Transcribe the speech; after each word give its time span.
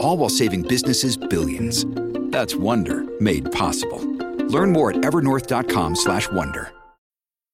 All 0.00 0.16
while 0.16 0.30
saving 0.30 0.62
businesses 0.62 1.16
billions. 1.16 1.84
That's 2.30 2.54
Wonder 2.54 3.04
made 3.20 3.50
possible. 3.52 4.00
Learn 4.48 4.72
more 4.72 4.90
at 4.90 4.96
evernorth.com/wonder. 4.98 6.77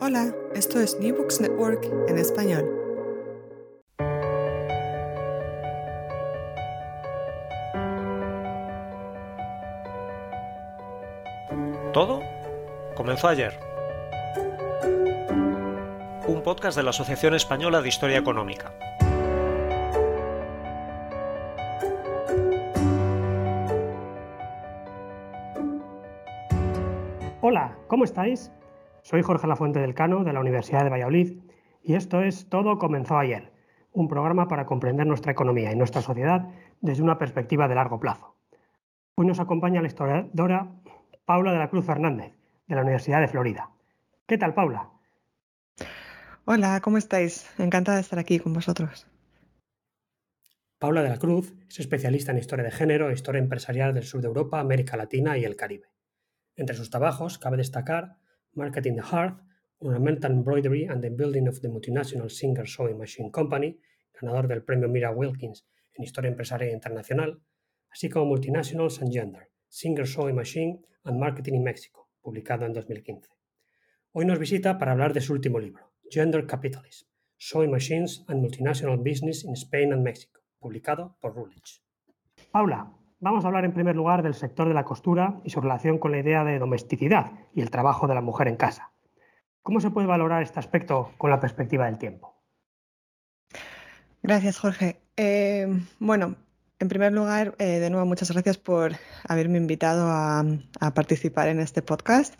Hola, 0.00 0.34
esto 0.54 0.80
es 0.80 0.98
New 1.00 1.16
Books 1.16 1.40
Network 1.40 1.84
en 2.08 2.18
español. 2.18 2.68
Todo 11.92 12.20
comenzó 12.94 13.28
ayer. 13.28 13.58
Un 16.26 16.42
podcast 16.42 16.76
de 16.76 16.82
la 16.82 16.90
Asociación 16.90 17.34
Española 17.34 17.80
de 17.80 17.88
Historia 17.88 18.18
Económica. 18.18 18.72
Hola, 27.40 27.76
¿cómo 27.88 28.04
estáis? 28.04 28.50
Soy 29.14 29.22
Jorge 29.22 29.46
Lafuente 29.46 29.78
del 29.78 29.94
Cano 29.94 30.24
de 30.24 30.32
la 30.32 30.40
Universidad 30.40 30.82
de 30.82 30.90
Valladolid 30.90 31.38
y 31.84 31.94
esto 31.94 32.20
es 32.20 32.48
Todo 32.48 32.80
comenzó 32.80 33.16
ayer, 33.16 33.52
un 33.92 34.08
programa 34.08 34.48
para 34.48 34.66
comprender 34.66 35.06
nuestra 35.06 35.30
economía 35.30 35.70
y 35.70 35.76
nuestra 35.76 36.02
sociedad 36.02 36.48
desde 36.80 37.04
una 37.04 37.16
perspectiva 37.16 37.68
de 37.68 37.76
largo 37.76 38.00
plazo. 38.00 38.34
Hoy 39.14 39.28
nos 39.28 39.38
acompaña 39.38 39.80
la 39.80 39.86
historiadora 39.86 40.68
Paula 41.24 41.52
de 41.52 41.58
la 41.60 41.70
Cruz 41.70 41.86
Fernández 41.86 42.32
de 42.66 42.74
la 42.74 42.82
Universidad 42.82 43.20
de 43.20 43.28
Florida. 43.28 43.70
¿Qué 44.26 44.36
tal, 44.36 44.52
Paula? 44.52 44.90
Hola, 46.44 46.80
¿cómo 46.80 46.98
estáis? 46.98 47.48
Encantada 47.60 47.98
de 47.98 48.02
estar 48.02 48.18
aquí 48.18 48.40
con 48.40 48.52
vosotros. 48.52 49.06
Paula 50.80 51.04
de 51.04 51.10
la 51.10 51.18
Cruz 51.18 51.54
es 51.68 51.78
especialista 51.78 52.32
en 52.32 52.38
historia 52.38 52.64
de 52.64 52.72
género 52.72 53.10
e 53.10 53.14
historia 53.14 53.38
empresarial 53.38 53.94
del 53.94 54.02
sur 54.02 54.20
de 54.20 54.26
Europa, 54.26 54.58
América 54.58 54.96
Latina 54.96 55.38
y 55.38 55.44
el 55.44 55.54
Caribe. 55.54 55.86
Entre 56.56 56.74
sus 56.74 56.90
trabajos 56.90 57.38
cabe 57.38 57.58
destacar 57.58 58.23
Marketing 58.56 58.96
the 58.96 59.02
Hearth, 59.02 59.40
Ornamental 59.80 60.30
Embroidery 60.30 60.84
and 60.84 61.02
the 61.02 61.10
Building 61.10 61.48
of 61.48 61.60
the 61.60 61.68
Multinational 61.68 62.30
Singer 62.30 62.66
Sewing 62.66 62.98
Machine 62.98 63.30
Company, 63.30 63.78
ganador 64.12 64.46
del 64.46 64.62
premio 64.62 64.88
Mira 64.88 65.10
Wilkins 65.10 65.66
en 65.94 66.04
Historia 66.04 66.30
Empresarial 66.30 66.72
Internacional, 66.72 67.40
así 67.90 68.08
como 68.08 68.26
Multinationals 68.26 69.00
and 69.02 69.12
Gender, 69.12 69.50
Singer 69.68 70.06
Sewing 70.06 70.36
Machine 70.36 70.80
and 71.04 71.18
Marketing 71.18 71.54
in 71.54 71.64
Mexico, 71.64 72.08
publicado 72.20 72.64
en 72.64 72.72
2015. 72.72 73.28
Hoy 74.12 74.24
nos 74.24 74.38
visita 74.38 74.78
para 74.78 74.92
hablar 74.92 75.12
de 75.12 75.20
su 75.20 75.32
último 75.32 75.58
libro, 75.58 75.92
Gender 76.08 76.46
Capitalism, 76.46 77.08
Sewing 77.36 77.70
Machines 77.70 78.24
and 78.28 78.40
Multinational 78.40 78.98
Business 78.98 79.44
in 79.44 79.54
Spain 79.54 79.92
and 79.92 80.02
Mexico, 80.02 80.40
publicado 80.60 81.16
por 81.20 81.34
Rulich. 81.34 81.82
Paula, 82.52 82.92
Vamos 83.20 83.44
a 83.44 83.48
hablar 83.48 83.64
en 83.64 83.72
primer 83.72 83.96
lugar 83.96 84.22
del 84.22 84.34
sector 84.34 84.68
de 84.68 84.74
la 84.74 84.84
costura 84.84 85.40
y 85.44 85.50
su 85.50 85.60
relación 85.60 85.98
con 85.98 86.12
la 86.12 86.18
idea 86.18 86.44
de 86.44 86.58
domesticidad 86.58 87.32
y 87.54 87.62
el 87.62 87.70
trabajo 87.70 88.06
de 88.06 88.14
la 88.14 88.20
mujer 88.20 88.48
en 88.48 88.56
casa. 88.56 88.92
¿Cómo 89.62 89.80
se 89.80 89.90
puede 89.90 90.06
valorar 90.06 90.42
este 90.42 90.58
aspecto 90.58 91.12
con 91.16 91.30
la 91.30 91.40
perspectiva 91.40 91.86
del 91.86 91.98
tiempo? 91.98 92.34
Gracias, 94.22 94.58
Jorge. 94.58 95.00
Eh, 95.16 95.66
bueno, 95.98 96.36
en 96.78 96.88
primer 96.88 97.12
lugar, 97.12 97.54
eh, 97.58 97.78
de 97.78 97.88
nuevo, 97.88 98.04
muchas 98.04 98.30
gracias 98.30 98.58
por 98.58 98.92
haberme 99.26 99.58
invitado 99.58 100.08
a, 100.10 100.44
participar 100.94 101.48
en 101.48 101.60
este 101.60 101.80
podcast. 101.80 102.34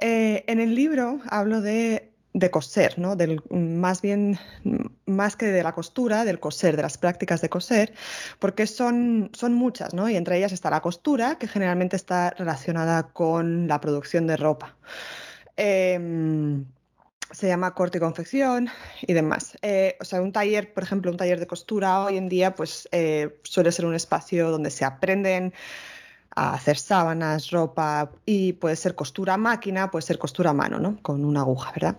Eh, 0.00 0.44
en 0.46 0.60
el 0.60 0.74
libro 0.74 1.20
hablo 1.28 1.60
de 1.60 2.15
de 2.36 2.50
coser, 2.50 2.98
¿no? 2.98 3.16
Del, 3.16 3.40
más 3.50 4.02
bien, 4.02 4.38
más 5.06 5.36
que 5.36 5.46
de 5.46 5.62
la 5.62 5.72
costura, 5.72 6.26
del 6.26 6.38
coser, 6.38 6.76
de 6.76 6.82
las 6.82 6.98
prácticas 6.98 7.40
de 7.40 7.48
coser, 7.48 7.94
porque 8.38 8.66
son, 8.66 9.30
son 9.32 9.54
muchas, 9.54 9.94
¿no? 9.94 10.06
Y 10.10 10.16
entre 10.16 10.36
ellas 10.36 10.52
está 10.52 10.68
la 10.68 10.82
costura, 10.82 11.38
que 11.38 11.48
generalmente 11.48 11.96
está 11.96 12.30
relacionada 12.30 13.04
con 13.04 13.68
la 13.68 13.80
producción 13.80 14.26
de 14.26 14.36
ropa. 14.36 14.76
Em, 15.56 16.66
se 17.30 17.48
llama 17.48 17.74
corte 17.74 17.96
y 17.96 18.00
confección 18.02 18.68
y 19.00 19.14
demás. 19.14 19.56
Eh, 19.62 19.96
o 19.98 20.04
sea, 20.04 20.20
un 20.20 20.32
taller, 20.32 20.74
por 20.74 20.82
ejemplo, 20.82 21.10
un 21.10 21.16
taller 21.16 21.40
de 21.40 21.46
costura 21.46 22.04
hoy 22.04 22.18
en 22.18 22.28
día, 22.28 22.54
pues 22.54 22.86
eh, 22.92 23.40
suele 23.44 23.72
ser 23.72 23.86
un 23.86 23.94
espacio 23.94 24.50
donde 24.50 24.70
se 24.70 24.84
aprenden 24.84 25.54
a 26.36 26.52
hacer 26.52 26.78
sábanas, 26.78 27.50
ropa 27.50 28.12
y 28.26 28.52
puede 28.52 28.76
ser 28.76 28.94
costura 28.94 29.36
máquina, 29.36 29.90
puede 29.90 30.02
ser 30.02 30.18
costura 30.18 30.50
a 30.50 30.54
mano, 30.54 30.78
¿no? 30.78 30.98
Con 31.02 31.24
una 31.24 31.40
aguja, 31.40 31.72
¿verdad? 31.72 31.96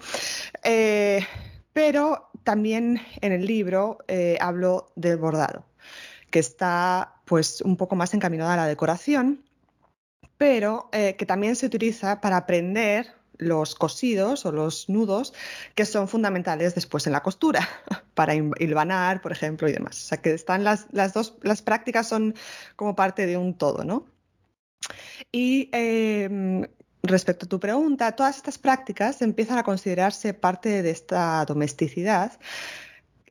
Eh, 0.64 1.25
pero 1.74 2.30
también 2.44 3.02
en 3.22 3.34
el 3.34 3.46
libro 3.46 3.97
eh, 4.08 4.38
hablo 4.40 4.92
del 4.96 5.18
bordado, 5.18 5.66
que 6.30 6.40
está 6.40 7.16
pues 7.26 7.62
un 7.62 7.78
poco 7.78 7.96
más 7.96 8.14
encaminado 8.14 8.52
a 8.52 8.56
la 8.56 8.68
decoración, 8.68 9.44
pero 10.38 10.88
eh, 10.92 11.16
que 11.18 11.26
también 11.26 11.56
se 11.56 11.66
utiliza 11.66 12.22
para 12.22 12.38
aprender 12.38 13.16
los 13.40 13.76
cosidos 13.76 14.46
o 14.46 14.52
los 14.52 14.88
nudos 14.88 15.34
que 15.76 15.86
son 15.86 16.08
fundamentales 16.08 16.76
después 16.76 17.08
en 17.08 17.14
la 17.14 17.24
costura, 17.24 17.68
para 18.14 18.36
hilvanar, 18.36 19.22
por 19.22 19.31
ejemplo, 19.31 19.68
y 19.68 19.74
demás. 19.74 20.03
O 20.03 20.08
sea 20.08 20.22
que 20.22 20.34
están 20.34 20.64
las, 20.64 20.88
las 20.92 21.14
dos, 21.14 21.38
las 21.42 21.64
prácticas 21.64 22.08
son 22.08 22.36
como 22.76 22.96
parte 22.96 23.26
de 23.26 23.38
un 23.38 23.56
todo, 23.56 23.84
¿no? 23.84 24.06
Y 25.32 25.70
em, 25.74 26.66
respecto 27.04 27.46
a 27.46 27.50
tu 27.50 27.60
pregunta, 27.60 28.12
todas 28.14 28.38
estas 28.38 28.58
prácticas 28.58 29.22
empiezan 29.22 29.58
a 29.58 29.64
considerarse 29.64 30.34
parte 30.34 30.82
de 30.84 30.90
esta 30.91 31.46
domesticidad. 31.46 32.40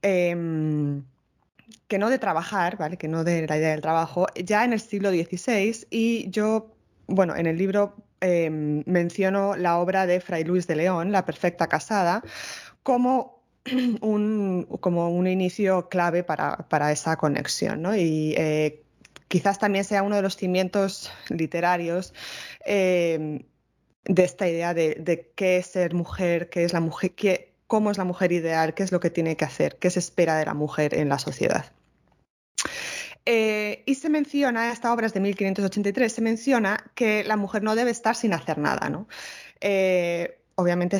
Em, 0.02 1.04
que 1.88 1.98
no 1.98 2.10
de 2.10 2.18
trabajar, 2.18 2.76
¿vale? 2.76 2.96
Que 2.96 3.08
no 3.08 3.24
de 3.24 3.46
la 3.46 3.56
idea 3.58 3.70
del 3.70 3.80
trabajo, 3.80 4.26
ya 4.34 4.64
en 4.64 4.72
el 4.72 4.80
siglo 4.80 5.10
XVI 5.10 5.86
y 5.90 6.30
yo, 6.30 6.74
bueno, 7.06 7.36
en 7.36 7.46
el 7.46 7.58
libro 7.58 7.94
em, 8.20 8.82
menciono 8.86 9.56
la 9.56 9.78
obra 9.78 10.06
de 10.06 10.20
Fray 10.20 10.44
Luis 10.44 10.66
de 10.66 10.76
León, 10.76 11.12
La 11.12 11.24
Perfecta 11.24 11.68
Casada, 11.68 12.22
como 12.82 13.42
un, 14.00 14.66
como 14.80 15.10
un 15.10 15.26
inicio 15.26 15.88
clave 15.88 16.24
para, 16.24 16.92
esa 16.92 17.16
conexión, 17.16 17.82
¿no? 17.82 17.96
Y 17.96 18.34
eh, 18.36 18.85
quizás 19.36 19.58
también 19.58 19.84
sea 19.84 20.02
uno 20.02 20.16
de 20.16 20.22
los 20.22 20.34
cimientos 20.34 21.12
literarios 21.28 22.14
eh, 22.64 23.44
de 24.04 24.24
esta 24.24 24.48
idea 24.48 24.72
de, 24.72 25.30
qué 25.36 25.58
es 25.58 25.66
ser 25.66 25.92
mujer, 25.92 26.48
qué 26.48 26.64
es 26.64 26.72
la 26.72 26.80
mujer, 26.80 27.12
cómo 27.66 27.90
es 27.90 27.98
la 27.98 28.04
mujer 28.04 28.32
ideal, 28.32 28.72
qué 28.72 28.82
es 28.82 28.92
lo 28.92 28.98
que 28.98 29.10
tiene 29.10 29.36
que 29.36 29.44
hacer, 29.44 29.76
qué 29.78 29.90
se 29.90 29.98
espera 29.98 30.38
de 30.38 30.46
la 30.46 30.54
mujer 30.54 30.94
en 30.94 31.10
la 31.10 31.18
sociedad. 31.18 31.66
Eh, 33.26 33.82
y 33.84 33.96
se 33.96 34.08
menciona, 34.08 34.72
esta 34.72 34.90
obra 34.90 35.06
es 35.06 35.12
de 35.12 35.20
1583, 35.20 36.10
se 36.10 36.22
menciona 36.22 36.90
que 36.94 37.22
la 37.22 37.36
mujer 37.36 37.62
no 37.62 37.74
debe 37.74 37.90
estar 37.90 38.16
sin 38.16 38.32
hacer 38.32 38.56
nada. 38.56 38.88
¿no? 38.88 39.06
Eh, 39.60 40.40
obviamente 40.54 40.96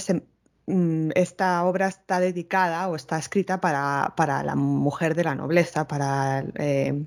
mm, 0.66 1.12
esta 1.14 1.64
obra 1.64 1.86
está 1.88 2.20
dedicada 2.20 2.86
o 2.88 2.96
está 2.96 3.16
escrita 3.16 3.62
para, 3.62 4.12
la 4.44 4.54
mujer 4.56 5.14
de 5.14 5.24
la 5.24 5.34
nobleza, 5.34 5.88
para, 5.88 6.44
eh, 6.56 7.06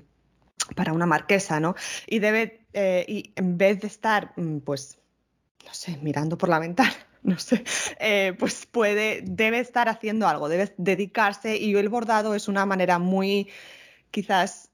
para 0.74 0.92
una 0.92 1.06
marquesa, 1.06 1.60
¿no? 1.60 1.74
Y 2.06 2.18
debe, 2.18 2.66
eh, 2.72 3.04
y 3.08 3.32
en 3.36 3.58
vez 3.58 3.80
de 3.80 3.86
estar, 3.86 4.32
mm, 4.36 4.58
pues, 4.58 4.98
no 5.66 5.74
sé, 5.74 5.98
mirando 6.02 6.38
por 6.38 6.48
la 6.48 6.58
ventana, 6.58 6.94
no 7.22 7.38
sé, 7.38 7.64
eh, 7.98 8.34
pues 8.38 8.66
puede, 8.66 9.22
debe 9.22 9.58
estar 9.60 9.88
haciendo 9.88 10.26
algo, 10.28 10.48
debe 10.48 10.72
dedicarse 10.78 11.56
y 11.56 11.74
el 11.76 11.88
bordado 11.88 12.34
es 12.34 12.48
una 12.48 12.66
manera 12.66 12.98
muy, 12.98 13.48
quizás, 14.10 14.70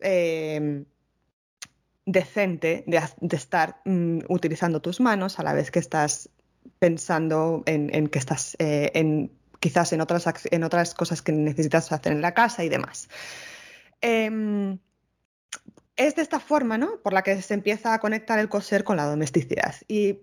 decente 2.06 2.84
de, 2.86 3.36
estar 3.36 3.80
mm, 3.84 4.20
utilizando 4.28 4.80
tus 4.80 5.00
manos 5.00 5.38
a 5.38 5.42
la 5.42 5.52
vez 5.52 5.70
que 5.70 5.80
estás 5.80 6.30
pensando 6.78 7.62
en, 7.66 8.08
que 8.08 8.18
estás 8.18 8.56
eh, 8.58 8.92
en, 8.94 9.32
quizás 9.60 9.92
en 9.92 10.00
otras, 10.00 10.26
en 10.50 10.64
otras 10.64 10.94
cosas 10.94 11.20
que 11.20 11.32
necesitas 11.32 11.90
hacer 11.92 12.12
en 12.12 12.22
la 12.22 12.32
casa 12.32 12.64
y 12.64 12.68
demás. 12.68 13.08
Em, 14.00 14.78
es 15.96 16.14
de 16.16 16.22
esta 16.22 16.40
forma, 16.40 16.78
¿no? 16.78 17.00
Por 17.02 17.12
la 17.12 17.22
que 17.22 17.40
se 17.42 17.54
empieza 17.54 17.94
a 17.94 17.98
conectar 17.98 18.38
el 18.38 18.48
coser 18.48 18.84
con 18.84 18.96
la 18.96 19.06
domesticidad. 19.06 19.74
Y 19.88 20.20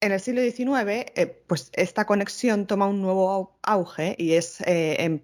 en 0.00 0.12
el 0.12 0.20
siglo 0.20 0.42
XIX, 0.42 1.10
eh, 1.14 1.42
pues 1.46 1.70
esta 1.72 2.04
conexión 2.04 2.66
toma 2.66 2.86
un 2.86 3.00
nuevo 3.00 3.58
auge 3.62 4.14
y 4.18 4.34
es 4.34 4.60
eh, 4.62 4.96
en 5.00 5.22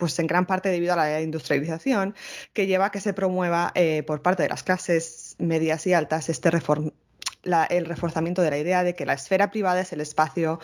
pues 0.00 0.18
en 0.18 0.26
gran 0.26 0.46
parte 0.46 0.70
debido 0.70 0.94
a 0.94 0.96
la 0.96 1.20
industrialización, 1.20 2.16
que 2.52 2.66
lleva 2.66 2.86
a 2.86 2.90
que 2.90 3.00
se 3.00 3.12
promueva 3.12 3.70
eh, 3.74 4.02
por 4.02 4.22
parte 4.22 4.42
de 4.42 4.48
las 4.48 4.64
clases 4.64 5.36
medias 5.38 5.86
y 5.86 5.92
altas 5.92 6.28
este 6.28 6.48
el 6.48 7.84
reforzamiento 7.86 8.42
de 8.42 8.50
la 8.50 8.58
idea 8.58 8.82
de 8.82 8.94
que 8.94 9.06
la 9.06 9.12
esfera 9.12 9.50
privada 9.50 9.80
es 9.80 9.92
el 9.92 10.00
espacio 10.00 10.58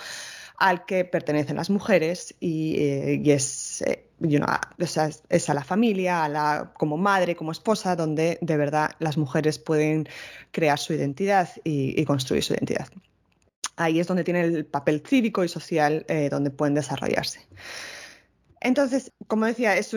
al 0.56 0.86
que 0.86 1.04
pertenecen 1.04 1.56
las 1.56 1.70
mujeres 1.70 2.34
y, 2.40 2.76
eh, 2.78 3.22
es, 3.26 3.84
eh, 4.22 5.10
es, 5.28 5.50
a 5.50 5.54
la 5.54 5.64
familia, 5.64 6.24
a 6.24 6.28
la, 6.28 6.72
como 6.74 6.96
madre, 6.96 7.36
como 7.36 7.52
esposa, 7.52 7.96
donde 7.96 8.38
de 8.40 8.56
verdad 8.56 8.90
las 8.98 9.16
mujeres 9.16 9.58
pueden 9.58 10.08
crear 10.52 10.78
su 10.78 10.92
identidad 10.92 11.48
y, 11.64 12.04
construir 12.04 12.42
su 12.42 12.54
identidad. 12.54 12.88
Ahí 13.76 14.00
es 14.00 14.06
donde 14.06 14.24
tiene 14.24 14.40
el 14.40 14.64
papel 14.64 15.02
cívico 15.06 15.44
y 15.44 15.48
social 15.48 16.06
donde 16.30 16.50
pueden 16.50 16.74
desarrollarse. 16.74 17.40
Entonces, 18.60 19.12
como 19.26 19.46
decía, 19.46 19.76
es, 19.76 19.94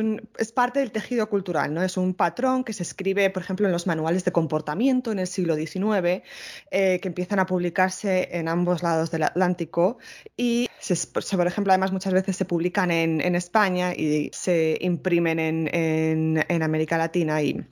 parte 0.53 0.79
del 0.79 0.91
tejido 0.91 1.29
cultural, 1.29 1.73
¿no? 1.73 1.81
Es 1.81 1.97
un 1.97 2.13
patrón 2.13 2.63
que 2.63 2.73
se 2.73 2.83
escribe, 2.83 3.29
por 3.29 3.41
ejemplo, 3.41 3.65
en 3.65 3.71
los 3.71 3.87
manuales 3.87 4.25
de 4.25 4.31
comportamiento 4.31 5.11
en 5.11 5.19
el 5.19 5.27
siglo 5.27 5.55
XIX, 5.55 6.23
eh, 6.71 6.99
que 6.99 7.07
empiezan 7.07 7.39
a 7.39 7.45
publicarse 7.45 8.29
en 8.31 8.47
ambos 8.47 8.83
lados 8.83 9.11
del 9.11 9.23
Atlántico 9.23 9.97
y, 10.35 10.69
por 11.13 11.47
ejemplo, 11.47 11.71
además 11.71 11.91
muchas 11.91 12.13
veces 12.13 12.35
se 12.35 12.45
publican 12.45 12.91
en, 12.91 13.35
España 13.35 13.93
y 13.93 14.29
se 14.33 14.77
imprimen 14.81 15.39
en, 15.39 16.63
América 16.63 16.97
Latina 16.97 17.41
y, 17.41 17.65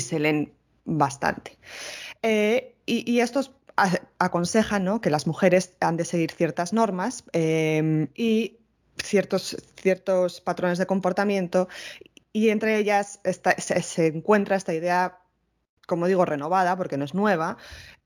se 0.00 0.18
leen 0.18 0.52
bastante. 0.84 1.58
Eh, 2.22 2.76
y, 2.86 3.20
estos 3.20 3.52
aconsejan 4.18 4.98
que 5.00 5.10
las 5.10 5.26
mujeres 5.26 5.74
han 5.80 5.96
de 5.96 6.04
seguir 6.04 6.32
ciertas 6.32 6.72
normas 6.72 7.24
eh, 7.32 8.08
y 8.16 8.58
ciertos, 9.02 9.56
ciertos 9.76 10.40
patrones 10.40 10.78
de 10.78 10.86
comportamiento 10.86 11.68
y 12.32 12.50
entre 12.50 12.78
ellas 12.78 13.20
se, 13.58 14.06
encuentra 14.06 14.56
esta 14.56 14.74
idea, 14.74 15.18
como 15.86 16.06
digo, 16.06 16.24
renovada, 16.24 16.76
porque 16.76 16.96
no 16.96 17.04
es 17.04 17.14
nueva, 17.14 17.56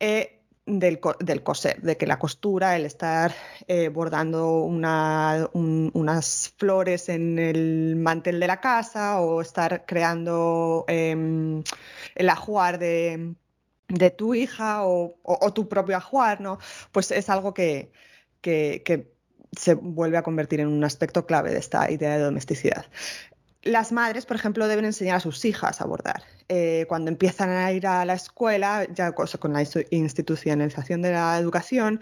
eh, 0.00 0.40
del, 0.64 1.00
del, 1.18 1.42
coser, 1.42 1.82
de 1.82 1.96
que 1.96 2.06
la 2.06 2.18
costura, 2.18 2.76
el 2.76 2.86
estar 2.86 3.34
eh, 3.66 3.88
bordando 3.88 4.62
unas 4.62 6.48
flores 6.56 7.08
en 7.08 7.38
el 7.38 7.96
mantel 7.96 8.38
de 8.38 8.46
la 8.46 8.60
casa 8.60 9.20
o 9.20 9.42
estar 9.42 9.84
creando 9.86 10.84
em, 10.86 11.64
el 12.14 12.28
ajuar 12.28 12.78
de, 12.78 13.34
tu 14.16 14.34
hija 14.34 14.84
o, 14.84 15.52
tu 15.52 15.68
propio 15.68 15.96
ajuar, 15.96 16.40
¿no? 16.40 16.58
Pues 16.92 17.10
es 17.10 17.28
algo 17.28 17.52
que, 17.52 17.92
que 18.40 19.12
se 19.56 19.74
vuelve 19.74 20.16
a 20.16 20.22
convertir 20.22 20.60
en 20.60 20.68
un 20.68 20.84
aspecto 20.84 21.26
clave 21.26 21.50
de 21.50 21.58
esta 21.58 21.90
idea 21.90 22.16
de 22.16 22.24
domesticidad. 22.24 22.86
Las 23.62 23.92
madres, 23.92 24.26
por 24.26 24.36
ejemplo, 24.36 24.66
deben 24.66 24.84
enseñar 24.84 25.16
a 25.16 25.20
sus 25.20 25.44
hijas 25.44 25.80
a 25.80 25.84
bordar. 25.84 26.22
Eh, 26.48 26.84
cuando 26.88 27.10
empiezan 27.10 27.50
a 27.50 27.70
ir 27.70 27.86
a 27.86 28.04
la 28.04 28.14
escuela, 28.14 28.86
ya 28.92 29.12
con 29.12 29.52
la 29.52 29.62
institucionalización 29.90 31.02
de 31.02 31.12
la 31.12 31.38
educación 31.38 32.00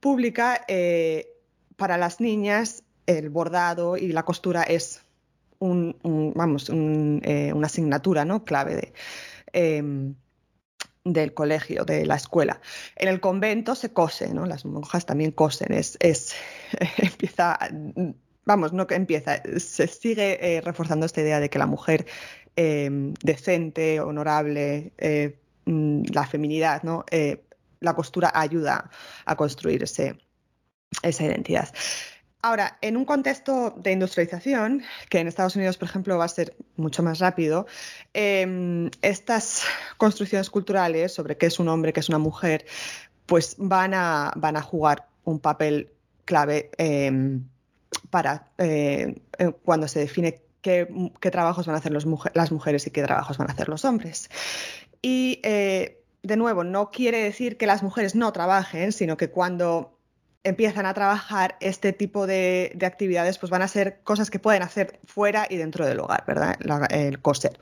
pública, 0.00 0.64
eh, 0.68 1.28
para 1.76 1.98
las 1.98 2.20
niñas 2.20 2.82
el 3.06 3.28
bordado 3.28 3.96
y 3.96 4.12
la 4.12 4.22
costura 4.24 4.62
es 4.62 5.02
un, 5.58 5.96
vamos, 6.34 6.70
eh, 6.70 7.52
una 7.54 7.66
asignatura 7.66 8.24
¿no? 8.24 8.44
clave 8.44 8.76
de, 8.76 8.92
em, 9.52 10.14
del 11.04 11.34
colegio, 11.34 11.84
de 11.84 12.06
la 12.06 12.16
escuela. 12.16 12.60
En 12.96 13.08
el 13.08 13.20
convento 13.20 13.74
se 13.74 13.92
cose, 13.92 14.32
¿no? 14.32 14.46
Las 14.46 14.64
monjas 14.64 15.06
también 15.06 15.32
cosen, 15.32 15.72
es, 15.72 15.96
es 16.00 16.34
empieza, 16.98 17.58
vamos, 18.44 18.72
no 18.72 18.86
que 18.86 18.94
empieza, 18.94 19.42
se 19.58 19.86
sigue 19.86 20.38
eh, 20.40 20.60
reforzando 20.60 21.06
esta 21.06 21.20
idea 21.20 21.40
de 21.40 21.50
que 21.50 21.58
la 21.58 21.66
mujer 21.66 22.06
em, 22.56 23.14
decente, 23.22 24.00
honorable, 24.00 24.92
eh, 24.98 25.38
mm, 25.64 26.02
la 26.12 26.26
feminidad, 26.26 26.82
¿no? 26.82 27.04
Eh, 27.10 27.44
la 27.80 27.94
costura 27.94 28.30
ayuda 28.32 28.90
a 29.24 29.36
construir 29.36 29.82
ese, 29.82 30.16
esa 31.02 31.24
identidad. 31.24 31.68
Ahora, 32.44 32.76
en 32.80 32.96
un 32.96 33.04
contexto 33.04 33.72
de 33.76 33.92
industrialización, 33.92 34.82
que 35.08 35.20
en 35.20 35.28
Estados 35.28 35.54
Unidos, 35.54 35.78
por 35.78 35.88
ejemplo, 35.88 36.18
va 36.18 36.24
a 36.24 36.28
ser 36.28 36.56
mucho 36.76 37.04
más 37.04 37.20
rápido, 37.20 37.66
em, 38.14 38.90
estas 39.00 39.62
construcciones 39.96 40.50
culturales 40.50 41.14
sobre 41.14 41.36
qué 41.36 41.46
es 41.46 41.60
un 41.60 41.68
hombre, 41.68 41.92
qué 41.92 42.00
es 42.00 42.08
una 42.08 42.18
mujer, 42.18 42.66
pues 43.26 43.54
van 43.58 43.94
a, 43.94 44.32
van 44.34 44.56
a 44.56 44.62
jugar 44.62 45.06
un 45.22 45.38
papel 45.38 45.92
clave 46.24 46.70
em, 46.78 47.44
para 48.10 48.50
eh, 48.58 49.22
eh, 49.38 49.52
cuando 49.64 49.86
se 49.86 50.00
define 50.00 50.42
qué, 50.62 50.88
trabajos 51.20 51.66
van 51.66 51.76
a 51.76 51.78
hacer 51.78 51.92
las 51.92 52.50
mujeres 52.52 52.86
y 52.88 52.90
qué 52.90 53.02
trabajos 53.04 53.38
van 53.38 53.50
a 53.50 53.52
hacer 53.52 53.68
los 53.68 53.84
hombres. 53.84 54.28
Y, 55.00 55.40
eh, 55.44 56.02
de 56.22 56.36
nuevo, 56.36 56.64
no 56.64 56.90
quiere 56.90 57.22
decir 57.22 57.56
que 57.56 57.66
las 57.66 57.82
mujeres 57.82 58.14
no 58.14 58.32
trabajen, 58.32 58.92
sino 58.92 59.16
que 59.16 59.30
cuando 59.30 59.98
empiezan 60.44 60.86
a 60.86 60.94
trabajar 60.94 61.56
este 61.60 61.92
tipo 61.92 62.26
de, 62.26 62.76
actividades, 62.82 63.38
pues 63.38 63.50
van 63.50 63.62
a 63.62 63.68
ser 63.68 64.00
cosas 64.02 64.30
que 64.30 64.38
pueden 64.38 64.62
hacer 64.62 64.98
fuera 65.04 65.46
y 65.48 65.56
dentro 65.56 65.86
del 65.86 66.00
hogar, 66.00 66.24
¿verdad? 66.26 66.56
el 66.90 67.20
coser. 67.20 67.58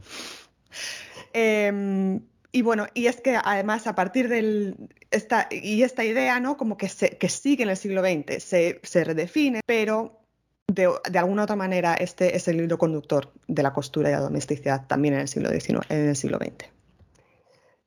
Em, 1.33 2.21
y 2.53 2.63
bueno, 2.63 2.87
y 2.95 3.07
es 3.07 3.21
que 3.21 3.39
además 3.43 3.87
a 3.87 3.95
partir 3.95 4.29
de 4.29 4.75
esta, 5.11 5.49
y 5.51 5.83
esta 5.83 6.05
idea, 6.05 6.41
¿no? 6.41 6.57
Como 6.57 6.77
que, 6.77 6.89
se, 6.89 7.17
que 7.17 7.29
sigue 7.29 7.63
en 7.63 7.71
el 7.71 7.77
siglo 7.77 8.03
XX, 8.03 8.43
se, 8.43 9.05
redefine, 9.05 9.61
pero 9.67 10.21
de, 10.67 10.91
alguna 11.19 11.45
otra 11.45 11.57
manera 11.57 11.95
este 11.95 12.37
es 12.37 12.49
el 12.49 12.61
hilo 12.61 12.79
conductor 12.79 13.33
de 13.47 13.63
la 13.63 13.73
costura 13.73 14.09
y 14.09 14.13
la 14.13 14.21
domesticidad 14.21 14.87
también 14.87 15.15
en 15.15 15.21
el 15.21 15.29
siglo 15.29 15.51
XIX, 15.51 15.81
en 15.89 16.09
el 16.09 16.17
siglo 16.17 16.39
XX. 16.39 16.69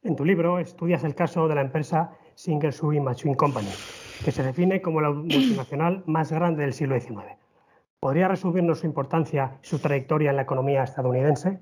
En 0.03 0.15
tu 0.15 0.25
libro 0.25 0.59
estudias 0.59 1.03
el 1.03 1.15
caso 1.15 1.47
de 1.47 1.55
la 1.55 1.61
empresa 1.61 2.11
Singer 2.35 2.73
Sewing 2.73 3.03
Machine 3.03 3.35
Company, 3.35 3.69
que 4.23 4.31
se 4.31 4.43
define 4.43 4.81
como 4.81 5.01
la 5.01 5.11
multinacional 5.11 6.03
más 6.07 6.31
grande 6.31 6.63
del 6.63 6.73
siglo 6.73 6.99
XIX. 6.99 7.37
¿Podría 7.99 8.27
resumirnos 8.27 8.79
su 8.79 8.85
importancia 8.85 9.59
y 9.63 9.67
su 9.67 9.79
trayectoria 9.79 10.31
en 10.31 10.35
la 10.35 10.41
economía 10.41 10.83
estadounidense? 10.83 11.59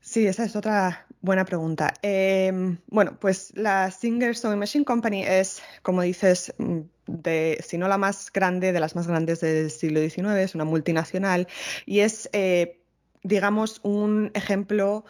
Sí, 0.00 0.26
esa 0.26 0.44
es 0.44 0.56
otra 0.56 1.06
buena 1.20 1.44
pregunta. 1.44 1.92
Em, 2.02 2.78
bueno, 2.86 3.18
pues 3.20 3.52
la 3.54 3.90
Singer 3.90 4.34
Sewing 4.34 4.58
Machine 4.58 4.84
Company 4.84 5.24
es, 5.24 5.62
como 5.82 6.02
dices, 6.02 6.54
mm, 6.58 6.80
de, 7.06 7.58
si 7.66 7.76
no 7.76 7.86
la 7.88 7.98
más 7.98 8.32
grande, 8.32 8.72
de 8.72 8.80
las 8.80 8.96
más 8.96 9.06
grandes 9.06 9.40
del 9.40 9.70
siglo 9.70 10.00
XIX, 10.00 10.38
es 10.38 10.54
una 10.54 10.64
multinacional 10.64 11.48
y 11.84 12.00
es, 12.00 12.30
eh, 12.32 12.80
digamos, 13.22 13.80
un 13.82 14.30
ejemplo 14.34 15.04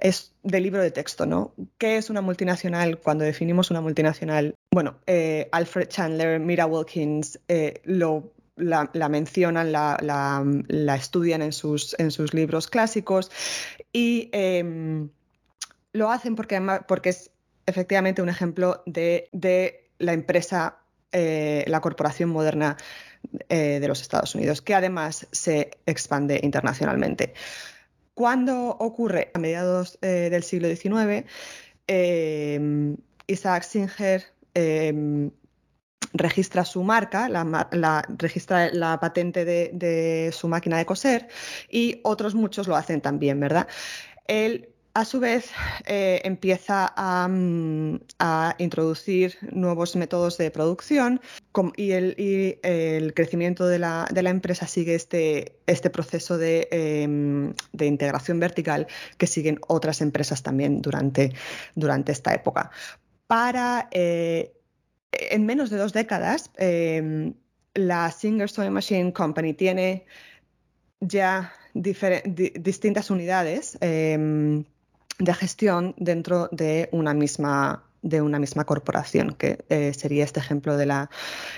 es 0.00 0.32
de 0.42 0.60
libro 0.60 0.82
de 0.82 0.90
texto, 0.90 1.26
¿no? 1.26 1.54
¿Qué 1.78 1.96
es 1.96 2.10
una 2.10 2.20
multinacional? 2.20 2.98
Cuando 2.98 3.24
definimos 3.24 3.70
una 3.70 3.80
multinacional, 3.80 4.54
bueno, 4.72 4.98
eh, 5.06 5.48
Alfred 5.52 5.88
Chandler, 5.88 6.40
Mira 6.40 6.66
Wilkins 6.66 7.38
eh, 7.48 7.80
lo, 7.84 8.32
la, 8.56 8.88
mencionan, 9.08 9.72
la, 9.72 10.94
estudian 10.96 11.42
en 11.42 11.52
sus, 11.52 11.94
en 11.98 12.10
sus, 12.10 12.34
libros 12.34 12.68
clásicos 12.68 13.30
y 13.92 14.30
em, 14.32 15.10
lo 15.92 16.10
hacen 16.10 16.34
porque, 16.36 16.60
porque 16.86 17.10
es 17.10 17.30
efectivamente 17.66 18.22
un 18.22 18.28
ejemplo 18.28 18.82
de, 18.86 19.28
la 19.98 20.12
empresa, 20.12 20.78
eh, 21.12 21.64
la 21.66 21.80
corporación 21.80 22.30
moderna 22.30 22.76
de 23.48 23.86
los 23.88 24.00
Estados 24.00 24.36
Unidos, 24.36 24.62
que 24.62 24.76
además 24.76 25.26
se 25.32 25.72
expande 25.86 26.40
internacionalmente. 26.40 27.34
¿Cuándo 28.18 28.70
ocurre? 28.80 29.30
A 29.32 29.38
mediados 29.38 29.96
eh, 30.02 30.28
del 30.28 30.42
siglo 30.42 30.66
XIX, 30.66 31.24
eh, 31.86 32.96
Isaac 33.28 33.62
Singer 33.62 34.24
eh, 34.54 35.30
registra 36.14 36.64
su 36.64 36.82
marca, 36.82 37.28
registra 38.18 38.72
la 38.72 38.98
patente 38.98 39.44
de, 39.44 40.32
su 40.32 40.48
máquina 40.48 40.78
de 40.78 40.84
coser 40.84 41.28
y 41.70 42.00
otros 42.02 42.34
muchos 42.34 42.66
lo 42.66 42.74
hacen 42.74 43.00
también, 43.00 43.38
¿verdad? 43.38 43.68
A 44.98 45.04
su 45.04 45.20
vez, 45.20 45.52
eh, 45.86 46.20
empieza 46.24 46.92
mm, 47.28 47.94
a, 48.18 48.56
introducir 48.58 49.36
nuevos 49.52 49.94
métodos 49.94 50.38
de 50.38 50.50
producción 50.50 51.20
y 51.76 51.92
el, 51.92 53.12
crecimiento 53.14 53.68
de 53.68 53.78
la, 53.78 54.08
empresa 54.12 54.66
sigue 54.66 54.96
este, 54.96 55.56
este 55.68 55.88
proceso 55.90 56.36
em, 56.42 57.54
de, 57.72 57.86
integración 57.86 58.40
vertical 58.40 58.88
que 59.18 59.28
siguen 59.28 59.60
otras 59.68 60.00
empresas 60.00 60.42
también 60.42 60.82
durante, 60.82 61.32
esta 62.08 62.34
época. 62.34 62.72
Para, 63.28 63.88
eh, 63.92 64.52
en 65.12 65.46
menos 65.46 65.70
de 65.70 65.76
dos 65.76 65.92
décadas, 65.92 66.50
em, 66.56 67.34
la 67.74 68.10
Singer 68.10 68.50
Sewing 68.50 68.72
Machine 68.72 69.12
Company 69.12 69.54
tiene 69.54 70.06
ya 70.98 71.52
distintas 71.72 73.10
unidades 73.10 73.78
em, 73.80 74.64
de 75.18 75.34
gestión 75.34 75.94
dentro 75.98 76.48
de 76.52 76.88
una 76.92 77.14
misma 77.14 77.84
de 78.00 78.22
una 78.22 78.38
misma 78.38 78.64
corporación, 78.64 79.34
que 79.34 79.64
eh, 79.68 79.92
sería 79.92 80.24
este 80.24 80.40
ejemplo 80.40 80.76
de 80.76 80.86
la 80.86 81.10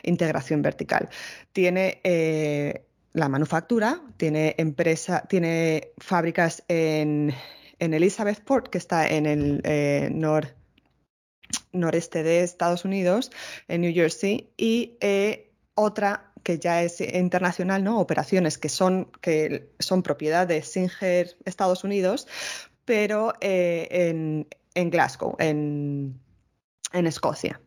integración 0.02 0.62
vertical. 0.62 1.10
Tiene 1.52 2.00
eh, 2.02 2.86
la 3.12 3.28
manufactura, 3.28 4.00
tiene 4.16 4.54
empresa, 4.56 5.22
tiene 5.28 5.92
fábricas 5.98 6.62
en, 6.68 7.34
en 7.78 7.94
Elizabethport, 7.94 8.68
que 8.68 8.78
está 8.78 9.06
en 9.06 9.26
el 9.26 9.60
eh, 9.64 10.10
noreste 11.72 12.22
de 12.22 12.42
Estados 12.42 12.86
Unidos, 12.86 13.30
en 13.68 13.82
New 13.82 13.92
Jersey, 13.92 14.50
y 14.56 14.96
otra 15.74 16.32
que 16.42 16.58
ya 16.58 16.82
es 16.82 17.00
internacional, 17.00 17.84
¿no? 17.84 18.00
Operaciones 18.00 18.56
que 18.56 18.70
son, 18.70 19.10
que 19.20 19.70
son 19.78 20.02
propiedad 20.02 20.46
de 20.46 20.62
Singer 20.62 21.36
Estados 21.44 21.84
Unidos, 21.84 22.26
pero 22.90 23.34
eh, 23.40 24.44
en, 24.74 24.90
Glasgow, 24.90 25.36
en, 25.38 26.18
Escocia. 26.92 27.60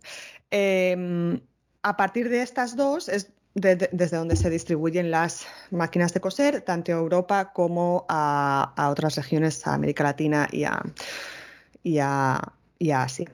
Em, 0.51 1.39
a 1.81 1.95
partir 1.95 2.27
de 2.27 2.41
estas 2.41 2.75
dos 2.75 3.07
es 3.07 3.31
desde 3.53 4.17
donde 4.17 4.35
se 4.35 4.49
distribuyen 4.49 5.11
las 5.11 5.47
máquinas 5.71 6.13
de 6.13 6.19
coser, 6.19 6.59
tanto 6.63 6.91
a 6.91 6.95
Europa 6.95 7.53
como 7.53 8.05
a, 8.09 8.73
otras 8.91 9.15
regiones, 9.15 9.65
a 9.65 9.75
América 9.75 10.03
Latina 10.03 10.45
y 10.51 10.65
a, 10.65 10.83
y 11.83 11.99
y 12.79 12.91
a 12.91 13.01
Asia. 13.01 13.31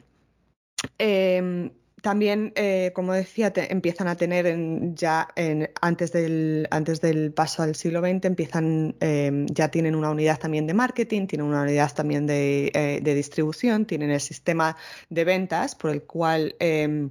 Em, 1.00 1.72
también, 2.02 2.54
eh, 2.56 2.92
como 2.94 3.14
decía, 3.14 3.52
empiezan 3.56 4.08
a 4.08 4.16
tener 4.16 4.46
ya 4.96 5.28
antes, 5.82 6.12
del, 6.12 6.68
antes 6.72 7.02
del 7.02 7.34
paso 7.34 7.64
al 7.64 7.76
siglo 7.76 8.02
XX, 8.02 8.26
empiezan, 8.26 8.96
em, 9.00 9.46
ya 9.48 9.70
tienen 9.70 9.96
una 9.96 10.10
unidad 10.12 10.40
también 10.40 10.68
de 10.68 10.74
marketing, 10.74 11.28
tienen 11.28 11.48
una 11.48 11.62
unidad 11.64 11.94
también 11.94 12.28
de, 12.28 12.72
eh, 12.74 13.02
distribución, 13.04 13.86
tienen 13.86 14.12
el 14.12 14.22
sistema 14.22 14.78
de 15.10 15.24
ventas 15.24 15.76
por 15.76 15.92
el 15.92 16.04
cual 16.04 16.56
eh, 16.60 17.10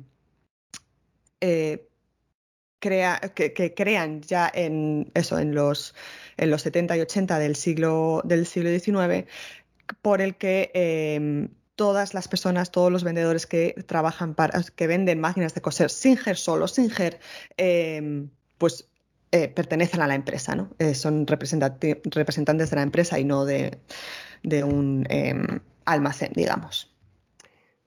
crea, 2.78 3.20
que, 3.34 3.74
crean 3.74 4.22
ya 4.22 4.50
en 4.52 5.10
eso, 5.14 5.38
en 5.38 5.54
los, 5.54 5.94
en 6.36 6.50
los 6.50 6.62
70 6.62 6.96
y 6.96 7.00
80 7.00 7.38
del 7.38 7.56
siglo, 7.56 8.22
del 8.24 8.46
siglo 8.46 8.70
XIX, 8.70 9.26
por 10.02 10.20
el 10.20 10.36
que 10.36 11.50
todas 11.78 12.12
las 12.12 12.26
personas, 12.26 12.72
todos 12.72 12.90
los 12.90 13.04
vendedores 13.04 13.46
que 13.46 13.72
trabajan 13.86 14.34
para, 14.34 14.60
que 14.74 14.88
venden 14.88 15.20
máquinas 15.20 15.54
de 15.54 15.60
coser 15.60 15.90
Singer 15.90 16.36
solo, 16.36 16.66
Singer, 16.66 17.20
em, 17.56 18.30
pues 18.58 18.90
eh, 19.30 19.46
pertenecen 19.46 20.02
a 20.02 20.08
la 20.08 20.16
empresa, 20.16 20.56
¿no? 20.56 20.70
Eh, 20.80 20.94
son 20.94 21.24
representantes 21.28 22.70
de 22.70 22.76
la 22.76 22.82
empresa 22.82 23.20
y 23.20 23.24
no 23.24 23.44
de, 23.44 23.78
un 24.64 25.06
em, 25.08 25.60
almacén, 25.84 26.32
digamos. 26.34 26.92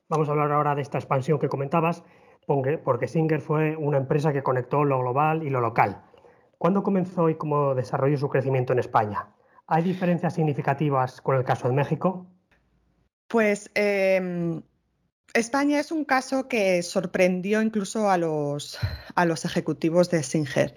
Vamos 0.08 0.30
a 0.30 0.32
hablar 0.32 0.54
ahora 0.54 0.74
de 0.74 0.84
esta 0.84 0.98
expansión 0.98 1.38
que 1.38 1.50
comentabas, 1.50 2.02
porque 2.48 3.10
Singer 3.10 3.42
fue 3.42 3.76
una 3.76 3.98
empresa 3.98 4.32
que 4.32 4.42
conectó 4.42 4.86
lo 4.86 5.00
global 5.00 5.44
y 5.44 5.50
lo 5.50 5.60
local. 5.60 6.02
¿Cuándo 6.58 6.82
comenzó 6.82 7.30
y 7.30 7.36
cómo 7.36 7.76
desarrolló 7.76 8.18
su 8.18 8.30
crecimiento 8.30 8.72
en 8.72 8.80
España? 8.80 9.28
¿Hay 9.68 9.84
diferencias 9.84 10.36
significativas 10.36 11.20
con 11.20 11.36
el 11.36 11.44
caso 11.44 11.68
de 11.68 11.74
México? 11.74 12.26
Pues 13.32 13.72
em, 13.76 14.62
España 15.34 15.80
es 15.80 15.94
un 15.94 16.04
caso 16.04 16.50
que 16.50 16.84
sorprendió 16.84 17.62
incluso 17.62 18.10
a 18.10 18.18
los, 18.18 18.78
a 19.16 19.24
los 19.24 19.46
ejecutivos 19.46 20.10
de 20.10 20.22
Singer. 20.22 20.76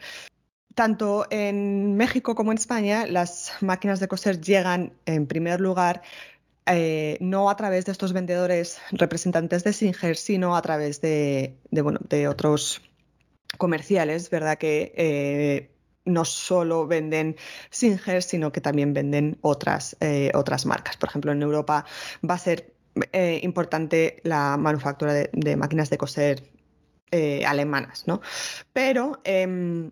Tanto 0.77 1.27
en 1.31 1.97
México 1.97 2.37
como 2.37 2.53
en 2.53 2.59
España, 2.59 3.07
las 3.07 3.53
máquinas 3.61 3.99
de 3.99 4.07
coser 4.07 4.41
llegan 4.41 4.93
en 5.05 5.27
primer 5.27 5.61
lugar 5.61 6.03
eh, 6.67 7.19
no 7.21 7.51
a 7.51 7.57
través 7.57 7.87
de 7.87 7.93
estos 7.93 8.13
vendedores 8.13 8.79
representantes 8.93 9.65
de 9.65 9.73
Singer, 9.73 10.17
sino 10.17 10.57
a 10.57 10.63
través 10.63 11.01
de, 11.01 11.57
de, 11.73 12.29
otros 12.29 12.83
comerciales, 13.59 14.31
¿verdad? 14.31 14.59
Que 14.59 14.93
eh, 14.97 15.74
no 16.05 16.25
solo 16.25 16.87
venden 16.87 17.37
Singer, 17.71 18.23
sino 18.23 18.53
que 18.53 18.61
también 18.61 18.93
venden 18.95 19.39
otras, 19.41 19.97
eh, 20.01 20.31
otras 20.35 20.67
marcas. 20.67 20.97
Por 20.97 21.09
ejemplo, 21.09 21.33
en 21.33 21.43
Europa 21.43 21.85
va 22.29 22.35
a 22.35 22.39
ser 22.39 22.75
eh, 23.13 23.41
importante 23.43 24.21
la 24.23 24.57
manufactura 24.57 25.15
de, 25.15 25.57
máquinas 25.57 25.91
de 25.91 25.99
coser 25.99 26.51
eh, 27.11 27.45
alemanas, 27.47 28.05
¿no? 28.07 28.21
Pero, 28.73 29.21
em, 29.25 29.91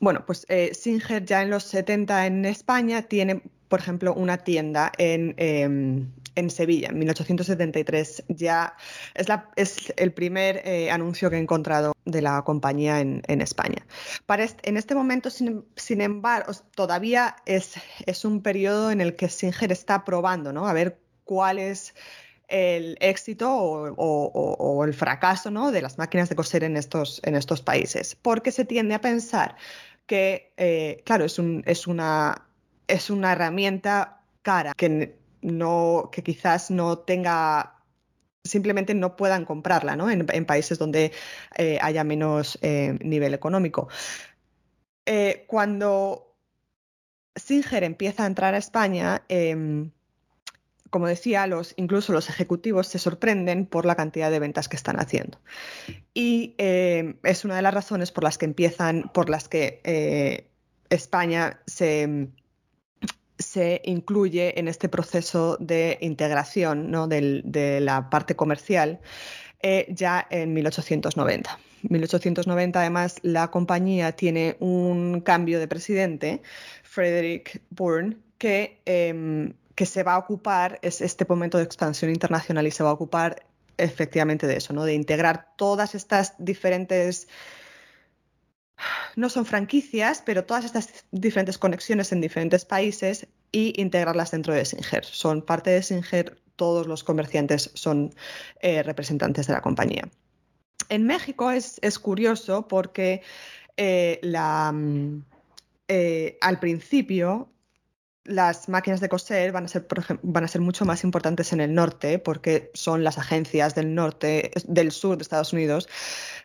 bueno, 0.00 0.24
pues 0.26 0.46
Singer 0.72 1.24
ya 1.24 1.42
en 1.42 1.50
los 1.50 1.64
70 1.64 2.26
en 2.26 2.44
España 2.44 3.02
tiene, 3.02 3.42
por 3.68 3.80
ejemplo, 3.80 4.14
una 4.14 4.38
tienda 4.38 4.92
en 4.98 5.34
em, 5.38 6.12
en 6.34 6.50
Sevilla, 6.50 6.88
en 6.88 6.98
1873. 6.98 8.24
Ya 8.28 8.74
es, 9.14 9.28
la, 9.28 9.50
es 9.56 9.92
el 9.96 10.12
primer 10.12 10.62
eh, 10.64 10.90
anuncio 10.90 11.30
que 11.30 11.36
he 11.36 11.40
encontrado 11.40 11.92
de 12.04 12.22
la 12.22 12.42
compañía 12.42 13.00
en, 13.00 13.22
España. 13.40 13.86
Para 14.26 14.46
en 14.62 14.76
este 14.76 14.94
momento, 14.94 15.30
sin, 15.30 16.00
embargo, 16.00 16.52
todavía 16.74 17.36
es, 17.46 17.74
es, 18.06 18.24
un 18.24 18.42
periodo 18.42 18.90
en 18.90 19.00
el 19.00 19.16
que 19.16 19.28
Singer 19.28 19.72
está 19.72 20.04
probando, 20.04 20.52
¿no? 20.52 20.66
A 20.66 20.72
ver 20.72 20.98
cuál 21.24 21.58
es 21.58 21.94
el 22.48 22.96
éxito 23.00 23.48
o, 23.50 24.84
el 24.84 24.94
fracaso 24.94 25.50
¿no? 25.50 25.72
de 25.72 25.82
las 25.82 25.98
máquinas 25.98 26.28
de 26.28 26.36
coser 26.36 26.64
en 26.64 26.76
estos, 26.76 27.20
en 27.24 27.34
estos 27.34 27.62
países, 27.62 28.16
porque 28.20 28.52
se 28.52 28.64
tiende 28.64 28.94
a 28.94 29.00
pensar 29.00 29.56
que, 30.06 30.52
eh, 30.56 31.02
claro, 31.04 31.24
es, 31.24 31.38
un, 31.38 31.62
es, 31.66 31.86
una, 31.86 32.46
es 32.88 33.10
una 33.10 33.32
herramienta 33.32 34.20
cara 34.42 34.72
que 34.76 35.16
no, 35.40 36.10
que 36.12 36.22
quizás 36.22 36.70
no 36.70 36.98
tenga 36.98 37.78
simplemente 38.44 38.92
no 38.92 39.16
puedan 39.16 39.44
comprarla 39.44 39.94
¿no? 39.94 40.10
en, 40.10 40.26
países 40.46 40.76
donde 40.76 41.12
eh, 41.56 41.78
haya 41.80 42.02
menos 42.02 42.58
eh, 42.60 42.98
nivel 43.00 43.34
económico. 43.34 43.88
Cuando 45.46 46.32
Singer 47.36 47.84
empieza 47.84 48.24
a 48.24 48.26
entrar 48.26 48.54
a 48.54 48.58
España, 48.58 49.22
em, 49.28 49.90
como 50.92 51.08
decía, 51.08 51.44
incluso 51.74 52.12
los 52.12 52.28
ejecutivos 52.28 52.86
se 52.86 53.00
sorprenden 53.00 53.66
por 53.66 53.84
la 53.84 53.96
cantidad 53.96 54.30
de 54.30 54.38
ventas 54.38 54.68
que 54.68 54.76
están 54.76 55.00
haciendo. 55.00 55.40
Y 56.14 56.54
em, 56.58 57.16
es 57.24 57.44
una 57.44 57.56
de 57.56 57.62
las 57.62 57.74
razones 57.74 58.12
por 58.12 58.22
las 58.22 58.38
que 58.38 58.44
empiezan, 58.44 59.10
por 59.12 59.28
las 59.28 59.48
que 59.48 60.46
España 60.88 61.60
se 61.66 62.28
se 63.42 63.82
incluye 63.84 64.58
en 64.58 64.68
este 64.68 64.88
proceso 64.88 65.56
de 65.60 65.98
integración 66.00 66.92
de 67.08 67.80
la 67.80 68.08
parte 68.08 68.36
comercial 68.36 69.00
eh, 69.60 69.86
ya 69.90 70.26
en 70.30 70.54
1890. 70.54 71.58
1890 71.88 72.80
además 72.80 73.16
la 73.22 73.50
compañía 73.50 74.12
tiene 74.12 74.56
un 74.60 75.20
cambio 75.20 75.58
de 75.58 75.68
presidente, 75.68 76.42
Frederick 76.82 77.60
Bourne, 77.70 78.16
que, 78.38 78.80
em, 78.86 79.52
que 79.74 79.86
se 79.86 80.02
va 80.02 80.14
a 80.14 80.18
ocupar, 80.18 80.78
es 80.82 81.00
este 81.00 81.24
momento 81.28 81.58
de 81.58 81.64
expansión 81.64 82.10
internacional 82.10 82.66
y 82.66 82.70
se 82.70 82.82
va 82.82 82.90
a 82.90 82.92
ocupar 82.92 83.46
efectivamente 83.78 84.46
de 84.46 84.56
eso, 84.56 84.72
¿no? 84.72 84.84
de 84.84 84.94
integrar 84.94 85.54
todas 85.56 85.94
estas 85.94 86.34
diferentes 86.38 87.28
no 89.16 89.28
son 89.28 89.46
franquicias, 89.46 90.22
pero 90.24 90.44
todas 90.44 90.64
estas 90.64 91.04
diferentes 91.10 91.58
conexiones 91.58 92.12
en 92.12 92.20
diferentes 92.20 92.64
países 92.64 93.26
y 93.52 93.80
integrarlas 93.80 94.30
dentro 94.30 94.54
de 94.54 94.64
Singer. 94.64 95.04
Son 95.04 95.42
parte 95.42 95.70
de 95.70 95.82
Singer, 95.82 96.40
todos 96.56 96.86
los 96.86 97.04
comerciantes 97.04 97.70
son 97.74 98.14
eh, 98.60 98.82
representantes 98.82 99.46
de 99.46 99.52
la 99.52 99.60
compañía. 99.60 100.08
En 100.88 101.06
México 101.06 101.50
es, 101.50 101.80
curioso 101.98 102.66
porque 102.68 103.22
eh, 103.76 104.20
mm, 104.22 105.18
eh, 105.88 106.38
al 106.40 106.58
principio 106.58 107.48
las 108.24 108.68
máquinas 108.68 109.00
de 109.00 109.08
coser 109.08 109.52
van 109.52 109.64
a 109.64 109.68
ser, 109.68 109.86
van 110.22 110.44
a 110.44 110.48
ser 110.48 110.60
mucho 110.60 110.84
más 110.84 111.04
importantes 111.04 111.52
en 111.52 111.60
el 111.60 111.74
norte 111.74 112.18
porque 112.18 112.70
son 112.74 113.04
las 113.04 113.18
agencias 113.18 113.74
del 113.74 113.94
norte, 113.94 114.52
del 114.66 114.92
sur 114.92 115.16
de 115.16 115.22
Estados 115.22 115.52
Unidos, 115.52 115.88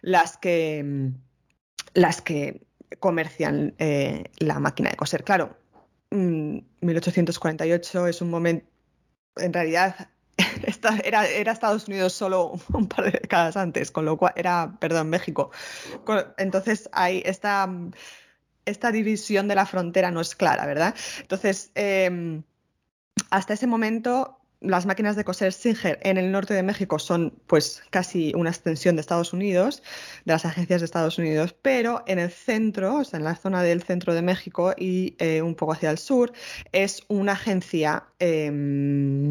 las 0.01 0.37
que, 0.37 1.11
las 1.93 2.21
que 2.21 2.65
comercian 2.99 3.75
eh, 3.77 4.25
la 4.39 4.59
máquina 4.59 4.89
de 4.89 4.95
coser. 4.95 5.23
Claro, 5.23 5.55
1848 6.11 8.01
mm, 8.01 8.07
es 8.07 8.21
un 8.21 8.29
momento, 8.29 8.65
en 9.35 9.53
realidad 9.53 10.09
era, 11.03 11.27
era, 11.27 11.51
Estados 11.51 11.87
Unidos 11.87 12.13
solo 12.13 12.53
un 12.73 12.87
par 12.87 13.05
de 13.05 13.11
décadas 13.11 13.57
antes, 13.57 13.91
con 13.91 14.05
lo 14.05 14.17
cual 14.17 14.33
era, 14.35 14.77
perdón, 14.79 15.09
México. 15.09 15.51
Entonces 16.37 16.89
hay 16.91 17.21
esta 17.25 17.69
esta 18.67 18.91
división 18.91 19.47
de 19.47 19.55
la 19.55 19.65
frontera 19.65 20.11
no 20.11 20.21
es 20.21 20.35
clara, 20.35 20.65
¿verdad? 20.65 20.95
Entonces, 21.21 21.71
em, 21.75 22.43
hasta 23.29 23.53
ese 23.53 23.67
momento, 23.67 24.37
las 24.59 24.85
máquinas 24.85 25.15
de 25.15 25.23
coser 25.23 25.53
Singer 25.53 25.99
en 26.03 26.17
el 26.17 26.31
norte 26.31 26.53
de 26.53 26.63
México 26.63 26.99
son 26.99 27.33
pues 27.47 27.83
casi 27.89 28.33
una 28.35 28.49
extensión 28.49 28.95
de 28.95 29.01
Estados 29.01 29.33
Unidos, 29.33 29.83
de 30.25 30.33
las 30.33 30.45
agencias 30.45 30.81
de 30.81 30.85
Estados 30.85 31.17
Unidos, 31.17 31.55
pero 31.61 32.03
en 32.07 32.19
el 32.19 32.31
centro, 32.31 32.97
o 32.97 33.03
sea, 33.03 33.17
en 33.17 33.23
la 33.23 33.35
zona 33.35 33.61
del 33.63 33.83
centro 33.83 34.13
de 34.13 34.21
México 34.21 34.73
y 34.77 35.15
eh, 35.19 35.41
un 35.41 35.55
poco 35.55 35.73
hacia 35.73 35.91
el 35.91 35.97
sur, 35.97 36.33
es 36.71 37.03
una 37.07 37.33
agencia... 37.33 38.05
Eh, 38.19 39.21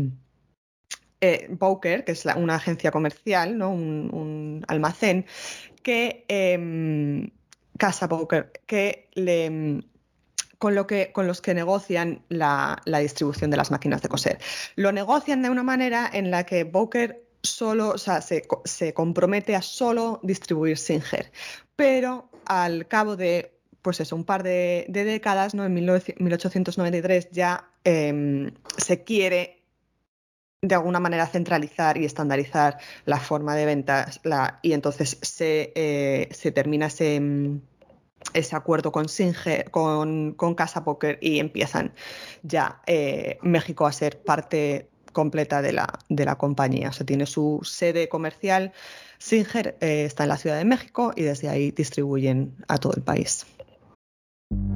que 1.21 2.05
es 2.07 2.25
una 2.37 2.57
agencia 2.57 2.91
comercial, 2.91 3.59
¿no? 3.59 3.71
un, 3.71 4.65
almacén, 4.69 5.27
que 5.83 6.25
em, 6.29 7.31
Casa 7.79 8.09
Poker, 8.09 8.53
que 8.67 9.09
le, 9.15 9.83
con, 10.59 10.75
lo 10.75 10.87
que, 10.87 11.13
con 11.13 11.27
los 11.27 11.41
que 11.41 11.55
negocian 11.55 12.23
la, 12.29 12.81
distribución 13.01 13.51
de 13.51 13.57
las 13.57 13.71
máquinas 13.71 14.03
de 14.03 14.09
coser. 14.09 14.39
Lo 14.75 14.93
negocian 14.93 15.43
de 15.43 15.51
una 15.51 15.63
manera 15.63 16.09
en 16.13 16.31
la 16.31 16.45
que 16.45 16.65
Boker 16.65 17.25
solo, 17.43 17.91
o 17.91 17.99
sea, 17.99 18.21
se, 18.21 18.95
compromete 18.95 19.55
a 19.55 19.63
solo 19.63 20.21
distribuir 20.23 20.79
Singer, 20.79 21.31
pero 21.77 22.31
al 22.47 22.87
cabo 22.89 23.17
de 23.17 23.53
pues 23.83 24.01
eso, 24.01 24.17
un 24.17 24.25
par 24.25 24.43
de, 24.43 24.87
décadas, 24.89 25.55
¿no? 25.55 25.65
en 25.65 25.73
1893 25.73 27.29
ya 27.31 27.71
em, 27.85 28.51
se 28.77 29.05
quiere 29.05 29.63
de 30.63 30.75
alguna 30.75 31.01
manera 31.01 31.27
centralizar 31.27 31.99
y 31.99 32.05
estandarizar 32.05 32.79
la 33.05 33.19
forma 33.19 33.55
de 33.55 33.67
ventas 33.67 34.21
y 34.63 34.73
entonces 34.73 35.19
se, 35.23 35.73
eh, 35.75 36.29
se 36.33 36.51
termina 36.53 36.87
ese, 36.87 37.21
mm, 37.21 37.61
ese, 38.35 38.57
acuerdo 38.57 38.91
con, 38.91 39.07
con, 39.71 40.33
con, 40.33 40.55
Casa 40.55 40.85
Poker 40.85 41.19
y 41.21 41.39
empiezan 41.39 41.93
ya 42.43 42.81
eh, 42.87 43.39
México 43.43 43.87
a 43.87 43.93
ser 43.93 44.23
parte 44.23 44.89
completa 45.13 45.63
de 45.63 45.73
la, 45.73 45.99
de 46.09 46.25
la 46.25 46.37
compañía. 46.37 46.91
O 46.91 46.93
sea, 46.93 47.07
tiene 47.07 47.27
su 47.27 47.61
sede 47.63 48.09
comercial. 48.09 48.73
Singer 49.19 49.77
eh, 49.81 50.05
está 50.05 50.25
en 50.25 50.29
la 50.29 50.37
Ciudad 50.37 50.59
de 50.59 50.65
México 50.65 51.13
y 51.17 51.23
desde 51.23 51.49
ahí 51.49 51.71
distribuyen 51.71 52.55
a 52.69 52.77
todo 52.79 52.93
el 52.95 53.03
país. 53.03 53.47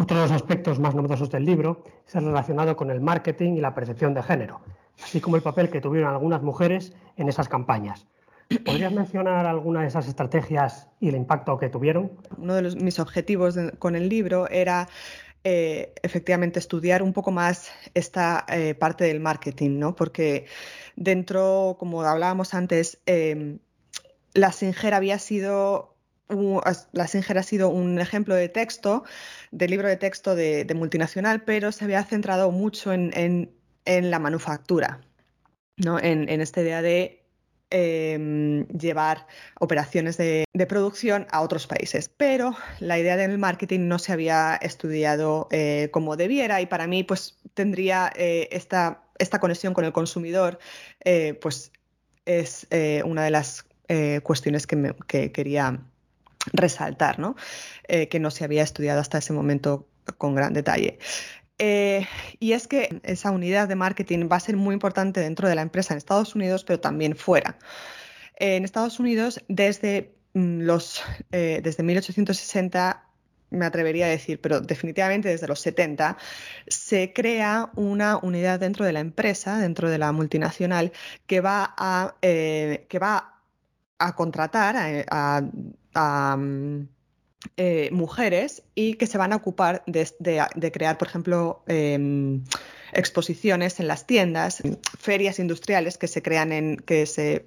Otro 0.00 0.16
de 0.16 0.22
los 0.22 0.30
aspectos 0.30 0.78
más 0.78 0.94
novedosos 0.94 1.28
del 1.28 1.44
libro 1.44 1.82
es 2.06 2.14
el 2.14 2.24
relacionado 2.24 2.76
con 2.76 2.92
el 2.92 3.00
marketing 3.00 3.54
y 3.54 3.60
la 3.60 3.74
percepción 3.74 4.14
de 4.14 4.22
género, 4.22 4.60
así 5.02 5.20
como 5.20 5.34
el 5.34 5.42
papel 5.42 5.70
que 5.70 5.80
tuvieron 5.80 6.08
algunas 6.08 6.40
mujeres 6.40 6.92
en 7.16 7.28
esas 7.28 7.48
campañas. 7.48 8.06
¿Podrías 8.64 8.92
mencionar 8.92 9.44
alguna 9.44 9.80
de 9.80 9.88
esas 9.88 10.06
estrategias 10.06 10.86
y 11.00 11.08
el 11.08 11.16
impacto 11.16 11.58
que 11.58 11.68
tuvieron? 11.68 12.12
Uno 12.36 12.54
de 12.54 12.76
mis 12.76 13.00
objetivos 13.00 13.58
con 13.80 13.96
el 13.96 14.08
libro 14.08 14.48
era 14.48 14.88
eh, 15.42 15.92
efectivamente 16.00 16.60
estudiar 16.60 17.02
un 17.02 17.12
poco 17.12 17.32
más 17.32 17.68
esta 17.92 18.46
eh, 18.48 18.76
parte 18.76 19.02
del 19.02 19.18
marketing, 19.18 19.80
¿no? 19.80 19.96
Porque 19.96 20.46
dentro, 20.94 21.76
como 21.76 22.02
hablábamos 22.02 22.54
antes, 22.54 23.00
eh, 23.06 23.58
la 24.32 24.52
Singer 24.52 24.94
había 24.94 25.18
sido 25.18 25.97
la 26.92 27.06
Singer 27.06 27.38
ha 27.38 27.42
sido 27.42 27.70
un 27.70 28.00
ejemplo 28.00 28.34
de 28.34 28.48
texto, 28.48 29.04
de 29.50 29.68
libro 29.68 29.88
de 29.88 29.96
texto 29.96 30.34
de, 30.34 30.66
multinacional, 30.74 31.42
pero 31.42 31.72
se 31.72 31.84
había 31.84 32.04
centrado 32.04 32.50
mucho 32.50 32.92
en, 32.92 33.50
la 33.86 34.18
manufactura, 34.18 35.00
¿no? 35.78 35.98
en, 35.98 36.28
esta 36.40 36.60
idea 36.60 36.82
de 36.82 37.24
em, 37.70 38.66
llevar 38.68 39.26
operaciones 39.58 40.18
de, 40.18 40.44
producción 40.68 41.26
a 41.30 41.40
otros 41.40 41.66
países. 41.66 42.10
Pero 42.14 42.54
la 42.80 42.98
idea 42.98 43.16
del 43.16 43.38
marketing 43.38 43.88
no 43.88 43.98
se 43.98 44.12
había 44.12 44.56
estudiado 44.56 45.48
eh, 45.50 45.88
como 45.92 46.16
debiera 46.16 46.60
y 46.60 46.66
para 46.66 46.86
mí 46.86 47.04
pues 47.04 47.38
tendría 47.54 48.12
eh, 48.16 48.48
esta, 48.52 49.02
esta, 49.18 49.40
conexión 49.40 49.72
con 49.72 49.86
el 49.86 49.92
consumidor, 49.92 50.58
eh, 51.04 51.34
pues 51.40 51.72
es 52.26 52.66
una 53.06 53.24
de 53.24 53.30
las 53.30 53.64
cuestiones 54.22 54.66
que, 54.66 54.94
que 55.06 55.32
quería 55.32 55.80
resaltar, 56.52 57.18
¿no? 57.18 57.36
Eh, 57.86 58.08
que 58.08 58.20
no 58.20 58.30
se 58.30 58.44
había 58.44 58.62
estudiado 58.62 59.00
hasta 59.00 59.18
ese 59.18 59.32
momento 59.32 59.88
con 60.16 60.34
gran 60.34 60.52
detalle. 60.52 60.98
Eh, 61.58 62.06
y 62.38 62.52
es 62.52 62.68
que 62.68 63.00
esa 63.02 63.30
unidad 63.32 63.68
de 63.68 63.74
marketing 63.74 64.28
va 64.30 64.36
a 64.36 64.40
ser 64.40 64.56
muy 64.56 64.74
importante 64.74 65.20
dentro 65.20 65.48
de 65.48 65.56
la 65.56 65.62
empresa 65.62 65.92
en 65.92 65.98
Estados 65.98 66.34
Unidos, 66.34 66.64
pero 66.64 66.80
también 66.80 67.16
fuera. 67.16 67.58
en 68.40 68.64
Estados 68.64 69.00
Unidos, 69.00 69.44
desde, 69.48 70.14
mm, 70.34 70.60
los, 70.60 71.02
eh, 71.32 71.60
desde 71.62 71.82
1860, 71.82 73.04
me 73.50 73.66
atrevería 73.66 74.06
a 74.06 74.08
decir, 74.10 74.40
pero 74.40 74.60
definitivamente 74.60 75.28
desde 75.28 75.48
los 75.48 75.60
70, 75.60 76.16
se 76.68 77.12
crea 77.12 77.70
una 77.74 78.18
unidad 78.18 78.60
dentro 78.60 78.84
de 78.84 78.92
la 78.92 79.00
empresa, 79.00 79.58
dentro 79.58 79.90
de 79.90 79.98
la 79.98 80.12
multinacional, 80.12 80.92
que 81.26 81.40
va 81.40 81.74
a, 81.76 82.14
que 82.20 82.98
va 83.00 83.42
a 83.98 84.14
contratar 84.14 84.76
a 85.10 85.42
Mm, 85.94 86.88
eh, 87.56 87.88
mujeres 87.92 88.64
y 88.74 88.94
que 88.94 89.06
se 89.06 89.16
van 89.16 89.32
a 89.32 89.36
ocupar 89.36 89.84
de, 89.86 90.70
crear, 90.72 90.98
por 90.98 91.08
ejemplo, 91.08 91.62
em, 91.68 92.44
exposiciones 92.92 93.78
en 93.78 93.86
las 93.86 94.06
tiendas, 94.06 94.62
ferias 94.98 95.38
industriales 95.38 95.98
que 95.98 96.08
se 96.08 96.20
crean 96.20 96.52
en, 96.52 96.76
que 96.78 97.06
se 97.06 97.46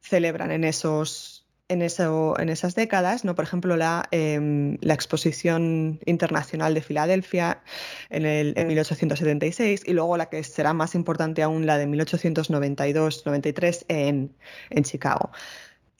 celebran 0.00 0.52
en 0.52 0.64
esos 0.64 1.40
en, 1.68 1.82
eso, 1.82 2.38
en 2.38 2.48
esas 2.48 2.74
décadas, 2.74 3.24
¿no? 3.24 3.34
por 3.36 3.44
ejemplo, 3.44 3.76
la, 3.76 4.08
em, 4.10 4.76
la 4.80 4.94
Exposición 4.94 6.00
Internacional 6.04 6.74
de 6.74 6.82
Filadelfia 6.82 7.62
en, 8.10 8.26
el, 8.26 8.54
en 8.56 8.66
1876 8.68 9.82
y 9.86 9.92
luego 9.92 10.16
la 10.16 10.28
que 10.28 10.42
será 10.42 10.72
más 10.72 10.94
importante 10.96 11.42
aún, 11.42 11.66
la 11.66 11.78
de 11.78 11.86
1892-93 11.86 13.84
en, 13.88 14.36
en 14.70 14.84
Chicago. 14.84 15.30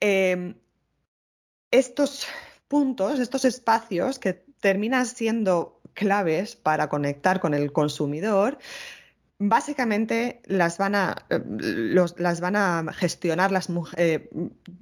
Em, 0.01 0.55
estos 1.70 2.26
puntos, 2.68 3.18
estos 3.18 3.44
espacios 3.44 4.18
que 4.18 4.44
terminan 4.61 5.06
siendo 5.06 5.80
claves 5.94 6.56
para 6.56 6.88
conectar 6.88 7.40
con 7.40 7.54
el 7.54 7.72
consumidor, 7.72 8.59
básicamente 9.38 10.42
las 10.44 10.78
van 10.78 10.94
a, 10.94 11.16
eh, 11.30 11.40
las 12.16 12.40
van 12.40 12.56
a 12.56 12.92
gestionar 12.92 13.50
las 13.50 13.68
eh, 13.96 14.30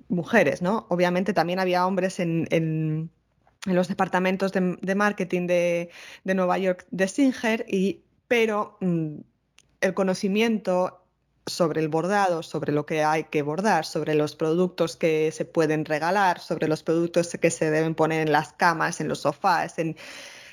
mujeres, 0.08 0.62
¿no? 0.62 0.86
Obviamente 0.90 1.32
también 1.32 1.60
había 1.60 1.86
hombres 1.86 2.20
en, 2.20 3.10
los 3.64 3.88
departamentos 3.88 4.52
de, 4.52 4.94
marketing 4.94 5.46
de, 5.46 5.90
Nueva 6.24 6.58
York 6.58 6.86
de 6.90 7.08
Singer, 7.08 7.64
y, 7.68 8.02
pero 8.26 8.78
mm, 8.80 9.16
el 9.80 9.94
conocimiento 9.94 11.04
sobre 11.48 11.80
el 11.80 11.88
bordado, 11.88 12.42
sobre 12.42 12.72
lo 12.72 12.86
que 12.86 13.04
hay 13.04 13.24
que 13.24 13.42
bordar, 13.42 13.84
sobre 13.84 14.14
los 14.14 14.36
productos 14.36 14.96
que 14.96 15.30
se 15.32 15.44
pueden 15.44 15.84
regalar, 15.84 16.40
sobre 16.40 16.68
los 16.68 16.82
productos 16.82 17.36
que 17.40 17.50
se 17.50 17.70
deben 17.70 17.94
poner 17.94 18.20
en 18.26 18.32
las 18.32 18.52
camas, 18.52 19.00
en 19.00 19.08
los 19.08 19.20
sofás, 19.20 19.78
en, 19.78 19.96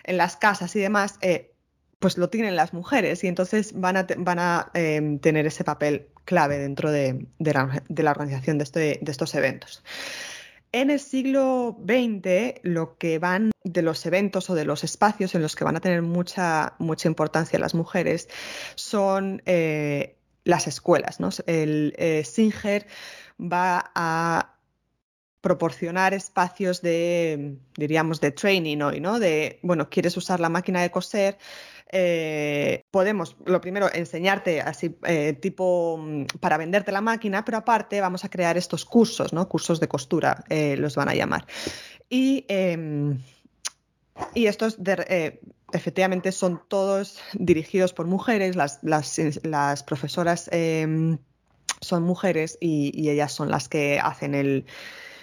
las 0.08 0.38
casas 0.38 0.76
y 0.76 0.80
demás, 0.80 1.16
eh, 1.22 1.52
pues 2.00 2.18
lo 2.18 2.30
tienen 2.30 2.56
las 2.56 2.74
mujeres 2.74 3.24
y 3.24 3.28
entonces 3.28 3.74
van 3.80 3.98
a, 3.98 4.08
van 4.18 4.40
a 4.40 4.72
em, 4.74 5.20
tener 5.20 5.48
ese 5.48 5.64
papel 5.64 6.08
clave 6.26 6.58
dentro 6.58 6.92
de, 6.92 7.26
la, 7.40 8.12
organización 8.12 8.58
de, 8.58 8.64
este, 8.64 9.00
de 9.02 9.12
estos 9.12 9.34
eventos. 9.36 9.84
En 10.72 10.90
el 10.90 11.00
siglo 11.00 11.78
XX, 11.88 12.60
lo 12.64 12.98
que 12.98 13.18
van 13.18 13.52
de 13.64 13.82
los 13.82 14.06
eventos 14.06 14.50
o 14.50 14.56
de 14.56 14.66
los 14.66 14.84
espacios 14.84 15.34
en 15.34 15.42
los 15.42 15.56
que 15.56 15.64
van 15.64 15.78
a 15.78 15.80
tener 15.80 16.02
mucha, 16.02 16.74
mucha 16.80 17.08
importancia 17.08 17.58
las 17.60 17.74
mujeres 17.74 18.28
son 18.76 19.42
eh, 19.46 20.15
las 20.46 20.68
escuelas. 20.68 21.20
¿no? 21.20 21.30
El 21.48 21.94
eh, 21.98 22.24
Singer 22.24 22.88
va 23.40 23.92
a 23.94 24.54
proporcionar 25.42 26.14
espacios 26.14 26.82
de, 26.82 27.58
diríamos, 27.78 28.22
de 28.22 28.32
training 28.32 28.80
hoy, 28.80 29.00
¿no? 29.00 29.20
De, 29.20 29.60
bueno, 29.62 29.92
quieres 29.92 30.18
usar 30.18 30.40
la 30.40 30.50
máquina 30.50 30.82
de 30.82 30.90
coser, 30.90 31.38
eh, 31.92 32.82
podemos, 32.90 33.38
lo 33.46 33.62
primero, 33.62 33.94
enseñarte 33.94 34.62
así, 34.62 34.98
eh, 35.06 35.34
tipo, 35.34 36.00
mm, 36.00 36.26
para 36.40 36.58
venderte 36.58 36.92
la 36.92 37.02
máquina, 37.02 37.46
pero 37.46 37.60
aparte 37.60 38.02
vamos 38.02 38.26
a 38.26 38.30
crear 38.30 38.58
estos 38.58 38.86
cursos, 38.86 39.34
¿no? 39.34 39.48
Cursos 39.48 39.80
de 39.80 39.88
costura, 39.88 40.44
los 40.50 40.96
van 40.96 41.10
a 41.10 41.14
llamar. 41.14 41.46
Y, 42.10 42.46
em, 42.48 43.20
y 44.34 44.48
estos, 44.48 44.78
efectivamente, 45.76 46.32
son 46.32 46.62
todos 46.68 47.20
dirigidos 47.34 47.94
por 47.94 48.08
mujeres, 48.08 48.56
las, 48.56 48.80
las, 48.82 49.84
profesoras 49.84 50.50
em, 50.52 51.18
son 51.82 52.04
mujeres 52.04 52.58
y, 52.60 53.10
ellas 53.10 53.32
son 53.32 53.52
las 53.52 53.70
que 53.70 54.00
hacen 54.00 54.34
el, 54.36 54.66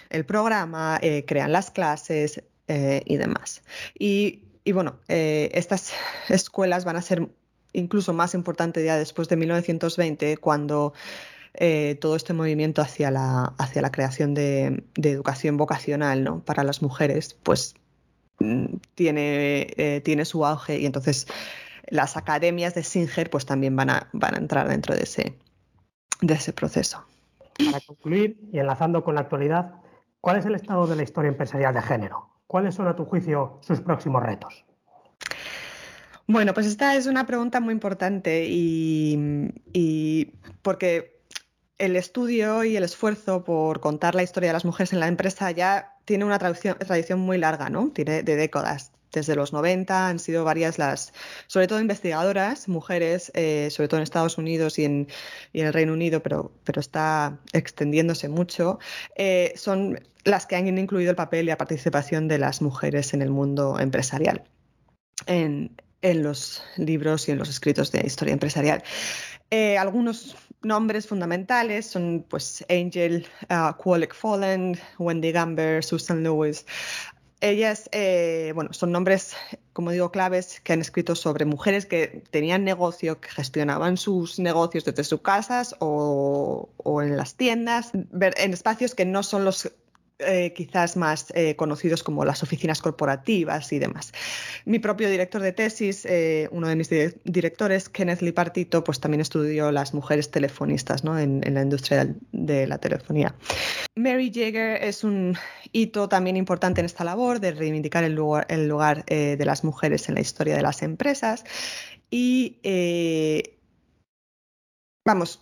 el 0.09 0.25
programa, 0.25 0.99
crean 1.25 1.51
las 1.51 1.71
clases 1.71 2.43
y 2.67 3.17
demás. 3.17 3.61
Y 3.97 4.43
y 4.65 4.71
bueno, 4.71 4.99
eh, 5.07 5.49
estas 5.53 5.93
escuelas 6.29 6.85
van 6.85 6.95
a 6.95 7.01
ser 7.01 7.29
incluso 7.73 8.13
más 8.13 8.33
importantes 8.33 8.85
ya 8.85 8.97
después 8.97 9.27
de 9.29 9.35
1920, 9.35 10.37
cuando 10.37 10.93
eh, 11.55 11.97
todo 11.99 12.15
este 12.15 12.33
movimiento 12.33 12.81
hacia 12.81 13.11
la, 13.11 13.53
hacia 13.57 13.81
la 13.81 13.91
creación 13.91 14.33
de, 14.33 14.83
educación 14.95 15.57
vocacional 15.57 16.23
¿no? 16.23 16.39
para 16.43 16.63
las 16.63 16.81
mujeres, 16.81 17.35
pues 17.43 17.75
tiene, 18.95 19.67
eh, 19.77 20.01
tiene 20.03 20.25
su 20.25 20.45
auge 20.45 20.79
y 20.79 20.85
entonces 20.85 21.27
las 21.87 22.17
academias 22.17 22.73
de 22.73 22.83
Singer 22.83 23.29
pues 23.29 23.45
también 23.45 23.75
van 23.75 23.89
a, 23.89 24.09
van 24.13 24.35
a 24.35 24.37
entrar 24.37 24.67
dentro 24.67 24.95
de 24.95 25.03
ese, 25.03 25.37
de 26.21 26.33
ese 26.33 26.53
proceso. 26.53 27.05
Para 27.65 27.79
concluir 27.81 28.39
y 28.51 28.59
enlazando 28.59 29.03
con 29.03 29.15
la 29.15 29.21
actualidad, 29.21 29.75
¿cuál 30.21 30.37
es 30.37 30.45
el 30.45 30.55
estado 30.55 30.87
de 30.87 30.95
la 30.95 31.03
historia 31.03 31.29
empresarial 31.29 31.73
de 31.73 31.81
género? 31.81 32.29
¿Cuáles 32.47 32.75
son, 32.75 32.87
a 32.87 32.95
tu 32.95 33.05
juicio, 33.05 33.59
sus 33.61 33.81
próximos 33.81 34.23
retos? 34.23 34.65
Bueno, 36.27 36.53
pues 36.53 36.65
esta 36.67 36.95
es 36.95 37.05
una 37.05 37.25
pregunta 37.25 37.59
muy 37.59 37.73
importante 37.73 38.45
y, 38.47 40.31
porque 40.61 41.12
el 41.83 41.97
estudio 41.97 42.63
y 42.63 42.77
el 42.77 42.83
esfuerzo 42.83 43.43
por 43.43 43.81
contar 43.81 44.15
la 44.15 44.23
historia 44.23 44.49
de 44.49 44.53
las 44.53 44.63
mujeres 44.63 44.93
en 44.93 45.01
la 45.01 45.07
empresa 45.07 45.51
ya 45.51 45.95
tiene 46.05 46.23
una 46.23 46.39
tradición, 46.39 47.19
muy 47.19 47.37
larga, 47.37 47.69
¿no? 47.69 47.89
Tiene 47.93 48.23
de 48.23 48.35
décadas. 48.37 48.91
Desde 49.11 49.35
los 49.35 49.53
90 49.53 50.07
han 50.07 50.17
sido 50.17 50.43
varias 50.43 50.79
las, 50.79 51.13
sobre 51.47 51.67
todo 51.67 51.79
investigadoras, 51.79 52.67
mujeres, 52.67 53.31
eh, 53.35 53.67
sobre 53.69 53.87
todo 53.87 53.99
en 53.99 54.03
Estados 54.03 54.37
Unidos 54.37 54.79
y 54.79 54.85
en, 54.85 55.07
el 55.53 55.71
Reino 55.71 55.93
Unido, 55.93 56.23
pero, 56.23 56.51
está 56.77 57.37
extendiéndose 57.51 58.27
mucho. 58.29 58.79
Eh, 59.15 59.53
son 59.55 59.99
las 60.23 60.47
que 60.47 60.55
han 60.55 60.77
incluido 60.77 61.11
el 61.11 61.15
papel 61.15 61.45
y 61.45 61.49
la 61.49 61.57
participación 61.57 62.27
de 62.27 62.39
las 62.39 62.61
mujeres 62.61 63.13
en 63.13 63.21
el 63.21 63.29
mundo 63.29 63.77
empresarial, 63.79 64.43
en, 65.27 65.75
los 66.01 66.63
libros 66.77 67.29
y 67.29 67.31
en 67.31 67.37
los 67.37 67.49
escritos 67.49 67.91
de 67.91 68.05
historia 68.05 68.33
empresarial. 68.33 68.83
Eh, 69.55 69.77
algunos 69.77 70.35
nombres 70.63 71.05
fundamentales 71.05 71.85
son 71.85 72.25
pues 72.27 72.65
Angel 72.69 73.27
uh, 73.51 74.09
Fallen, 74.11 74.79
Wendy 74.97 75.31
Gamber, 75.31 75.83
Susan 75.83 76.23
Lewis. 76.23 76.65
Ellas, 77.39 77.87
eh, 77.91 78.51
bueno, 78.55 78.73
son 78.73 78.91
nombres, 78.91 79.35
como 79.73 79.91
digo, 79.91 80.11
claves 80.11 80.59
que 80.61 80.73
han 80.73 80.81
escrito 80.81 81.13
sobre 81.13 81.45
mujeres 81.45 81.85
que 81.85 82.23
tenían 82.31 82.63
negocio, 82.63 83.21
que 83.21 83.29
gestionaban 83.29 83.97
sus 83.97 84.39
negocios 84.39 84.85
desde 84.85 85.03
sus 85.03 85.21
casas 85.21 85.75
o, 85.77 86.69
o 86.77 87.01
en 87.03 87.15
las 87.15 87.35
tiendas, 87.35 87.91
en 87.93 88.53
espacios 88.53 88.95
que 88.95 89.05
no 89.05 89.21
son 89.21 89.45
los 89.45 89.71
eh, 90.25 90.53
quizás 90.55 90.97
más 90.97 91.27
eh, 91.35 91.55
conocidos 91.55 92.03
como 92.03 92.25
las 92.25 92.43
oficinas 92.43 92.81
corporativas 92.81 93.71
y 93.71 93.79
demás. 93.79 94.11
Mi 94.65 94.79
propio 94.79 95.09
director 95.09 95.41
de 95.41 95.51
tesis, 95.51 96.05
eh, 96.05 96.47
uno 96.51 96.67
de 96.67 96.75
mis 96.75 96.89
directores, 97.23 97.89
Kenneth 97.89 98.21
Lipartito, 98.21 98.83
pues 98.83 98.99
también 98.99 99.21
estudió 99.21 99.71
las 99.71 99.93
mujeres 99.93 100.31
telefonistas 100.31 101.03
en, 101.03 101.41
la 101.53 101.61
industria 101.61 102.13
de 102.31 102.67
la 102.67 102.77
telefonía. 102.77 103.35
Mary 103.95 104.31
Jagger 104.33 104.83
es 104.83 105.03
un 105.03 105.37
hito 105.71 106.09
también 106.09 106.37
importante 106.37 106.81
en 106.81 106.85
esta 106.85 107.03
labor 107.03 107.39
de 107.39 107.51
reivindicar 107.51 108.03
el 108.03 108.13
lugar, 108.13 108.45
el 108.49 108.67
lugar 108.67 109.05
de 109.05 109.45
las 109.45 109.63
mujeres 109.63 110.09
en 110.09 110.15
la 110.15 110.21
historia 110.21 110.55
de 110.55 110.61
las 110.61 110.81
empresas 110.81 111.43
y 112.09 112.59
vamos, 115.05 115.41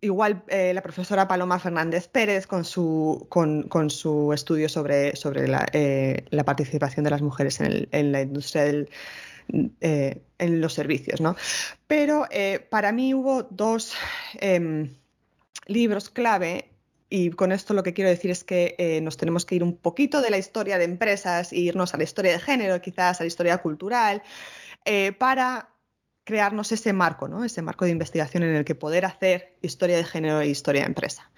igual 0.00 0.42
eh, 0.48 0.74
la 0.74 0.82
profesora 0.82 1.28
Paloma 1.28 1.58
Fernández 1.58 2.08
Pérez 2.08 2.46
con 2.46 2.64
su, 2.64 3.26
con, 3.28 3.90
su 3.90 4.32
estudio 4.32 4.68
sobre, 4.68 5.14
sobre 5.16 5.46
eh, 5.72 6.24
la, 6.30 6.44
participación 6.44 7.04
de 7.04 7.10
las 7.10 7.22
mujeres 7.22 7.60
en, 7.60 8.12
la 8.12 8.22
industria 8.22 8.64
del, 8.64 8.90
eh, 9.80 10.22
en 10.38 10.60
los 10.60 10.74
servicios, 10.74 11.20
¿no? 11.20 11.36
Pero 11.86 12.26
para 12.70 12.92
mí 12.92 13.14
hubo 13.14 13.44
dos 13.44 13.94
em, 14.40 14.94
libros 15.66 16.10
clave 16.10 16.68
y 17.08 17.30
con 17.30 17.52
esto 17.52 17.74
lo 17.74 17.82
que 17.82 17.92
quiero 17.92 18.10
decir 18.10 18.30
es 18.30 18.42
que 18.42 19.00
nos 19.02 19.16
tenemos 19.16 19.44
que 19.44 19.54
ir 19.54 19.62
un 19.62 19.76
poquito 19.76 20.22
de 20.22 20.30
la 20.30 20.38
historia 20.38 20.78
de 20.78 20.84
empresas 20.84 21.52
e 21.52 21.58
irnos 21.58 21.94
a 21.94 21.98
la 21.98 22.04
historia 22.04 22.32
de 22.32 22.40
género, 22.40 22.80
quizás 22.80 23.20
a 23.20 23.24
la 23.24 23.28
historia 23.28 23.58
cultural, 23.58 24.22
para 25.18 25.71
crearnos 26.24 26.72
ese 26.72 26.92
marco, 26.92 27.28
¿no? 27.28 27.44
ese 27.44 27.62
marco 27.62 27.84
de 27.84 27.90
investigación 27.90 28.42
en 28.42 28.54
el 28.56 28.64
que 28.64 28.74
poder 28.74 29.04
hacer 29.04 29.56
historia 29.62 29.96
de 29.96 30.04
género 30.04 30.40
e 30.40 30.48
historia 30.48 30.82
de 30.82 30.88
empresa. 30.88 31.30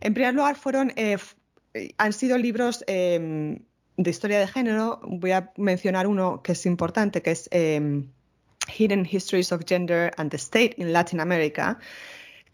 En 0.00 0.14
primer 0.14 0.34
lugar, 0.34 0.56
fueron, 0.56 0.92
eh, 0.96 1.18
han 1.98 2.12
sido 2.12 2.38
libros 2.38 2.84
em, 2.86 3.60
de 3.96 4.10
historia 4.10 4.38
de 4.40 4.46
género. 4.46 5.00
Voy 5.02 5.32
a 5.32 5.52
mencionar 5.56 6.06
uno 6.06 6.42
que 6.42 6.52
es 6.52 6.66
importante, 6.66 7.22
que 7.22 7.30
es 7.30 7.48
em, 7.50 8.10
Hidden 8.68 9.06
Histories 9.10 9.52
of 9.52 9.62
Gender 9.66 10.10
and 10.16 10.30
the 10.30 10.36
State 10.36 10.74
in 10.78 10.92
Latin 10.92 11.20
America, 11.20 11.78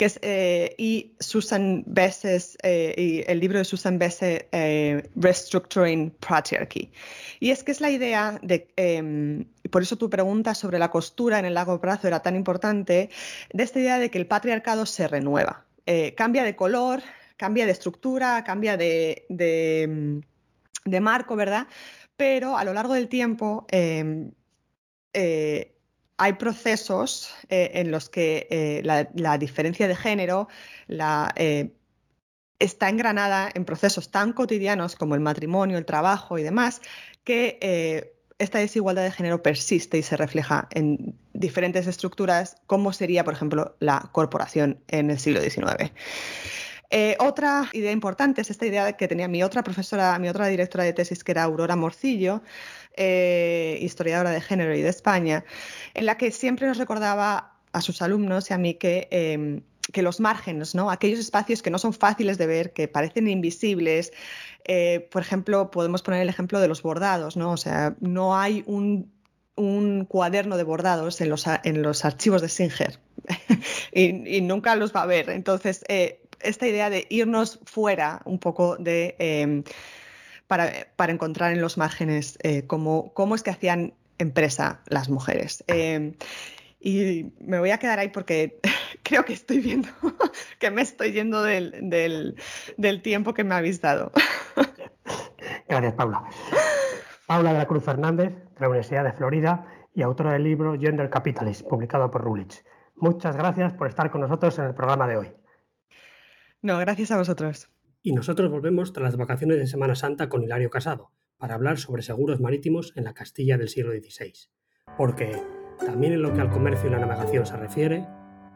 que 0.02 0.06
es, 0.06 0.18
eh, 0.20 0.74
y 0.78 1.14
Susan 1.20 1.84
Besses, 1.86 2.58
eh, 2.64 2.92
y 2.98 3.30
el 3.30 3.38
libro 3.38 3.58
de 3.58 3.64
Susan 3.64 4.00
Besse, 4.00 4.48
eh, 4.50 5.08
Restructuring 5.14 6.10
Patriarchy. 6.10 6.90
Y 7.38 7.52
es 7.52 7.62
que 7.62 7.70
es 7.70 7.80
la 7.80 7.88
idea 7.88 8.36
de, 8.42 8.66
em, 8.74 9.44
y 9.62 9.68
por 9.68 9.82
eso 9.82 9.96
tu 9.96 10.10
pregunta 10.10 10.56
sobre 10.56 10.80
la 10.80 10.90
costura 10.90 11.38
en 11.38 11.44
el 11.44 11.54
largo 11.54 11.80
plazo 11.80 12.08
era 12.08 12.18
tan 12.18 12.34
importante, 12.34 13.10
de 13.52 13.62
esta 13.62 13.78
idea 13.78 14.00
de 14.00 14.10
que 14.10 14.18
el 14.18 14.26
patriarcado 14.26 14.86
se 14.86 15.06
renueva, 15.06 15.66
cambia 16.16 16.42
de 16.42 16.56
color, 16.56 17.00
cambia 17.36 17.64
de 17.64 17.70
estructura, 17.70 18.42
cambia 18.42 18.76
de, 18.76 19.24
de, 19.28 20.20
de 20.84 21.00
marco, 21.00 21.36
¿verdad? 21.36 21.68
Pero 22.16 22.58
a 22.58 22.64
lo 22.64 22.72
largo 22.72 22.94
del 22.94 23.06
tiempo 23.08 23.66
em, 23.70 24.32
hay 26.22 26.34
procesos 26.34 27.34
eh, 27.48 27.72
en 27.74 27.90
los 27.90 28.08
que 28.08 28.46
eh, 28.48 28.80
la, 28.84 29.38
diferencia 29.38 29.88
de 29.88 29.96
género 29.96 30.46
eh, 31.34 31.74
está 32.60 32.88
engranada 32.88 33.50
en 33.52 33.64
procesos 33.64 34.12
tan 34.12 34.32
cotidianos 34.32 34.94
como 34.94 35.16
el 35.16 35.20
matrimonio, 35.20 35.78
el 35.78 35.84
trabajo 35.84 36.38
y 36.38 36.44
demás, 36.44 36.80
que 37.24 38.14
esta 38.38 38.60
desigualdad 38.60 39.02
de 39.02 39.10
género 39.10 39.42
persiste 39.42 39.98
y 39.98 40.04
se 40.04 40.16
refleja 40.16 40.68
en 40.70 41.18
diferentes 41.32 41.88
estructuras, 41.88 42.54
como 42.68 42.92
sería, 42.92 43.24
por 43.24 43.34
ejemplo, 43.34 43.74
la 43.80 44.08
corporación 44.12 44.78
en 44.86 45.10
el 45.10 45.18
siglo 45.18 45.40
XIX. 45.40 45.90
Otra 47.18 47.68
idea 47.72 47.92
importante 47.92 48.42
es 48.42 48.50
esta 48.50 48.66
idea 48.66 48.92
que 48.94 49.08
tenía 49.08 49.26
mi 49.28 49.42
otra 49.42 49.62
profesora, 49.62 50.18
mi 50.18 50.28
otra 50.28 50.46
directora 50.48 50.84
de 50.84 50.92
tesis, 50.92 51.24
que 51.24 51.32
era 51.32 51.44
Aurora 51.44 51.74
Morcillo, 51.74 52.42
eh, 52.96 53.78
historiadora 53.80 54.30
de 54.30 54.40
género 54.42 54.74
y 54.74 54.82
de 54.82 54.90
España, 54.90 55.44
en 55.94 56.04
la 56.04 56.18
que 56.18 56.30
siempre 56.30 56.66
nos 56.66 56.76
recordaba 56.76 57.54
a 57.72 57.80
sus 57.80 58.02
alumnos 58.02 58.50
y 58.50 58.54
a 58.54 58.58
mí 58.58 58.74
que, 58.74 59.08
em, 59.10 59.62
que 59.92 60.02
los 60.02 60.20
márgenes, 60.20 60.74
¿no? 60.74 60.90
aquellos 60.90 61.18
espacios 61.18 61.62
que 61.62 61.70
no 61.70 61.78
son 61.78 61.94
fáciles 61.94 62.36
de 62.36 62.46
ver, 62.46 62.74
que 62.74 62.88
parecen 62.88 63.28
invisibles, 63.28 64.12
eh, 64.64 65.08
por 65.10 65.22
ejemplo, 65.22 65.70
podemos 65.70 66.02
poner 66.02 66.20
el 66.20 66.28
ejemplo 66.28 66.60
de 66.60 66.68
los 66.68 66.82
bordados, 66.82 67.36
¿no? 67.38 67.52
o 67.52 67.56
sea, 67.56 67.96
no 68.00 68.36
hay 68.36 68.62
un 68.66 70.04
cuaderno 70.06 70.58
de 70.58 70.64
bordados 70.64 71.22
en 71.22 71.30
los, 71.30 71.46
archivos 72.04 72.42
de 72.42 72.48
Singer 72.50 72.98
y, 73.92 74.42
nunca 74.42 74.76
los 74.76 74.94
va 74.94 75.02
a 75.02 75.06
ver. 75.06 75.30
Entonces, 75.30 75.82
eh, 75.88 76.21
esta 76.42 76.66
idea 76.66 76.90
de 76.90 77.06
irnos 77.10 77.60
fuera 77.64 78.22
un 78.24 78.38
poco 78.38 78.76
de, 78.76 79.16
em, 79.18 79.64
para, 80.46 81.12
encontrar 81.12 81.52
en 81.52 81.60
los 81.60 81.78
márgenes 81.78 82.38
eh, 82.42 82.66
cómo, 82.66 83.34
es 83.34 83.42
que 83.42 83.50
hacían 83.50 83.94
empresa 84.18 84.82
las 84.86 85.08
mujeres. 85.08 85.64
Eh, 85.66 86.14
y 86.84 87.32
me 87.38 87.60
voy 87.60 87.70
a 87.70 87.78
quedar 87.78 88.00
ahí 88.00 88.08
porque 88.08 88.60
creo 89.02 89.24
que 89.24 89.32
estoy 89.32 89.60
viendo 89.60 89.88
que 90.58 90.70
me 90.70 90.82
estoy 90.82 91.12
yendo 91.12 91.42
del, 91.42 92.34
tiempo 93.02 93.34
que 93.34 93.44
me 93.44 93.54
habéis 93.54 93.80
dado. 93.80 94.12
Gracias, 95.68 95.94
Paula. 95.94 96.24
Paula 97.26 97.52
de 97.52 97.58
la 97.58 97.66
Cruz 97.66 97.84
Fernández, 97.84 98.34
de 98.34 98.60
la 98.60 98.68
Universidad 98.68 99.04
de 99.04 99.12
Florida 99.12 99.66
y 99.94 100.02
autora 100.02 100.32
del 100.32 100.44
libro 100.44 100.78
Gender 100.78 101.08
Capitalist, 101.08 101.66
publicado 101.66 102.10
por 102.10 102.22
Rulich. 102.22 102.62
Muchas 102.96 103.36
gracias 103.36 103.72
por 103.72 103.88
estar 103.88 104.10
con 104.10 104.20
nosotros 104.20 104.58
en 104.58 104.66
el 104.66 104.74
programa 104.74 105.06
de 105.06 105.16
hoy. 105.16 105.32
No, 106.62 106.78
gracias 106.78 107.10
a 107.10 107.18
vosotros. 107.18 107.68
Y 108.02 108.12
nosotros 108.12 108.48
volvemos 108.48 108.92
tras 108.92 109.02
las 109.02 109.16
vacaciones 109.16 109.58
de 109.58 109.66
Semana 109.66 109.96
Santa 109.96 110.28
con 110.28 110.44
Hilario 110.44 110.70
Casado 110.70 111.10
para 111.36 111.56
hablar 111.56 111.78
sobre 111.78 112.02
seguros 112.02 112.40
marítimos 112.40 112.92
en 112.94 113.02
la 113.02 113.14
Castilla 113.14 113.58
del 113.58 113.68
siglo 113.68 113.90
XVI. 113.90 114.32
Porque, 114.96 115.36
también 115.84 116.12
en 116.12 116.22
lo 116.22 116.32
que 116.32 116.40
al 116.40 116.50
comercio 116.50 116.88
y 116.88 116.92
la 116.92 117.00
navegación 117.00 117.46
se 117.46 117.56
refiere, 117.56 118.06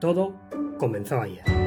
todo 0.00 0.40
comenzó 0.78 1.20
ayer. 1.20 1.65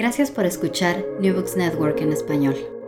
Gracias 0.00 0.30
por 0.30 0.46
escuchar 0.46 1.04
New 1.20 1.34
Books 1.34 1.58
Network 1.58 2.00
en 2.00 2.14
español. 2.14 2.79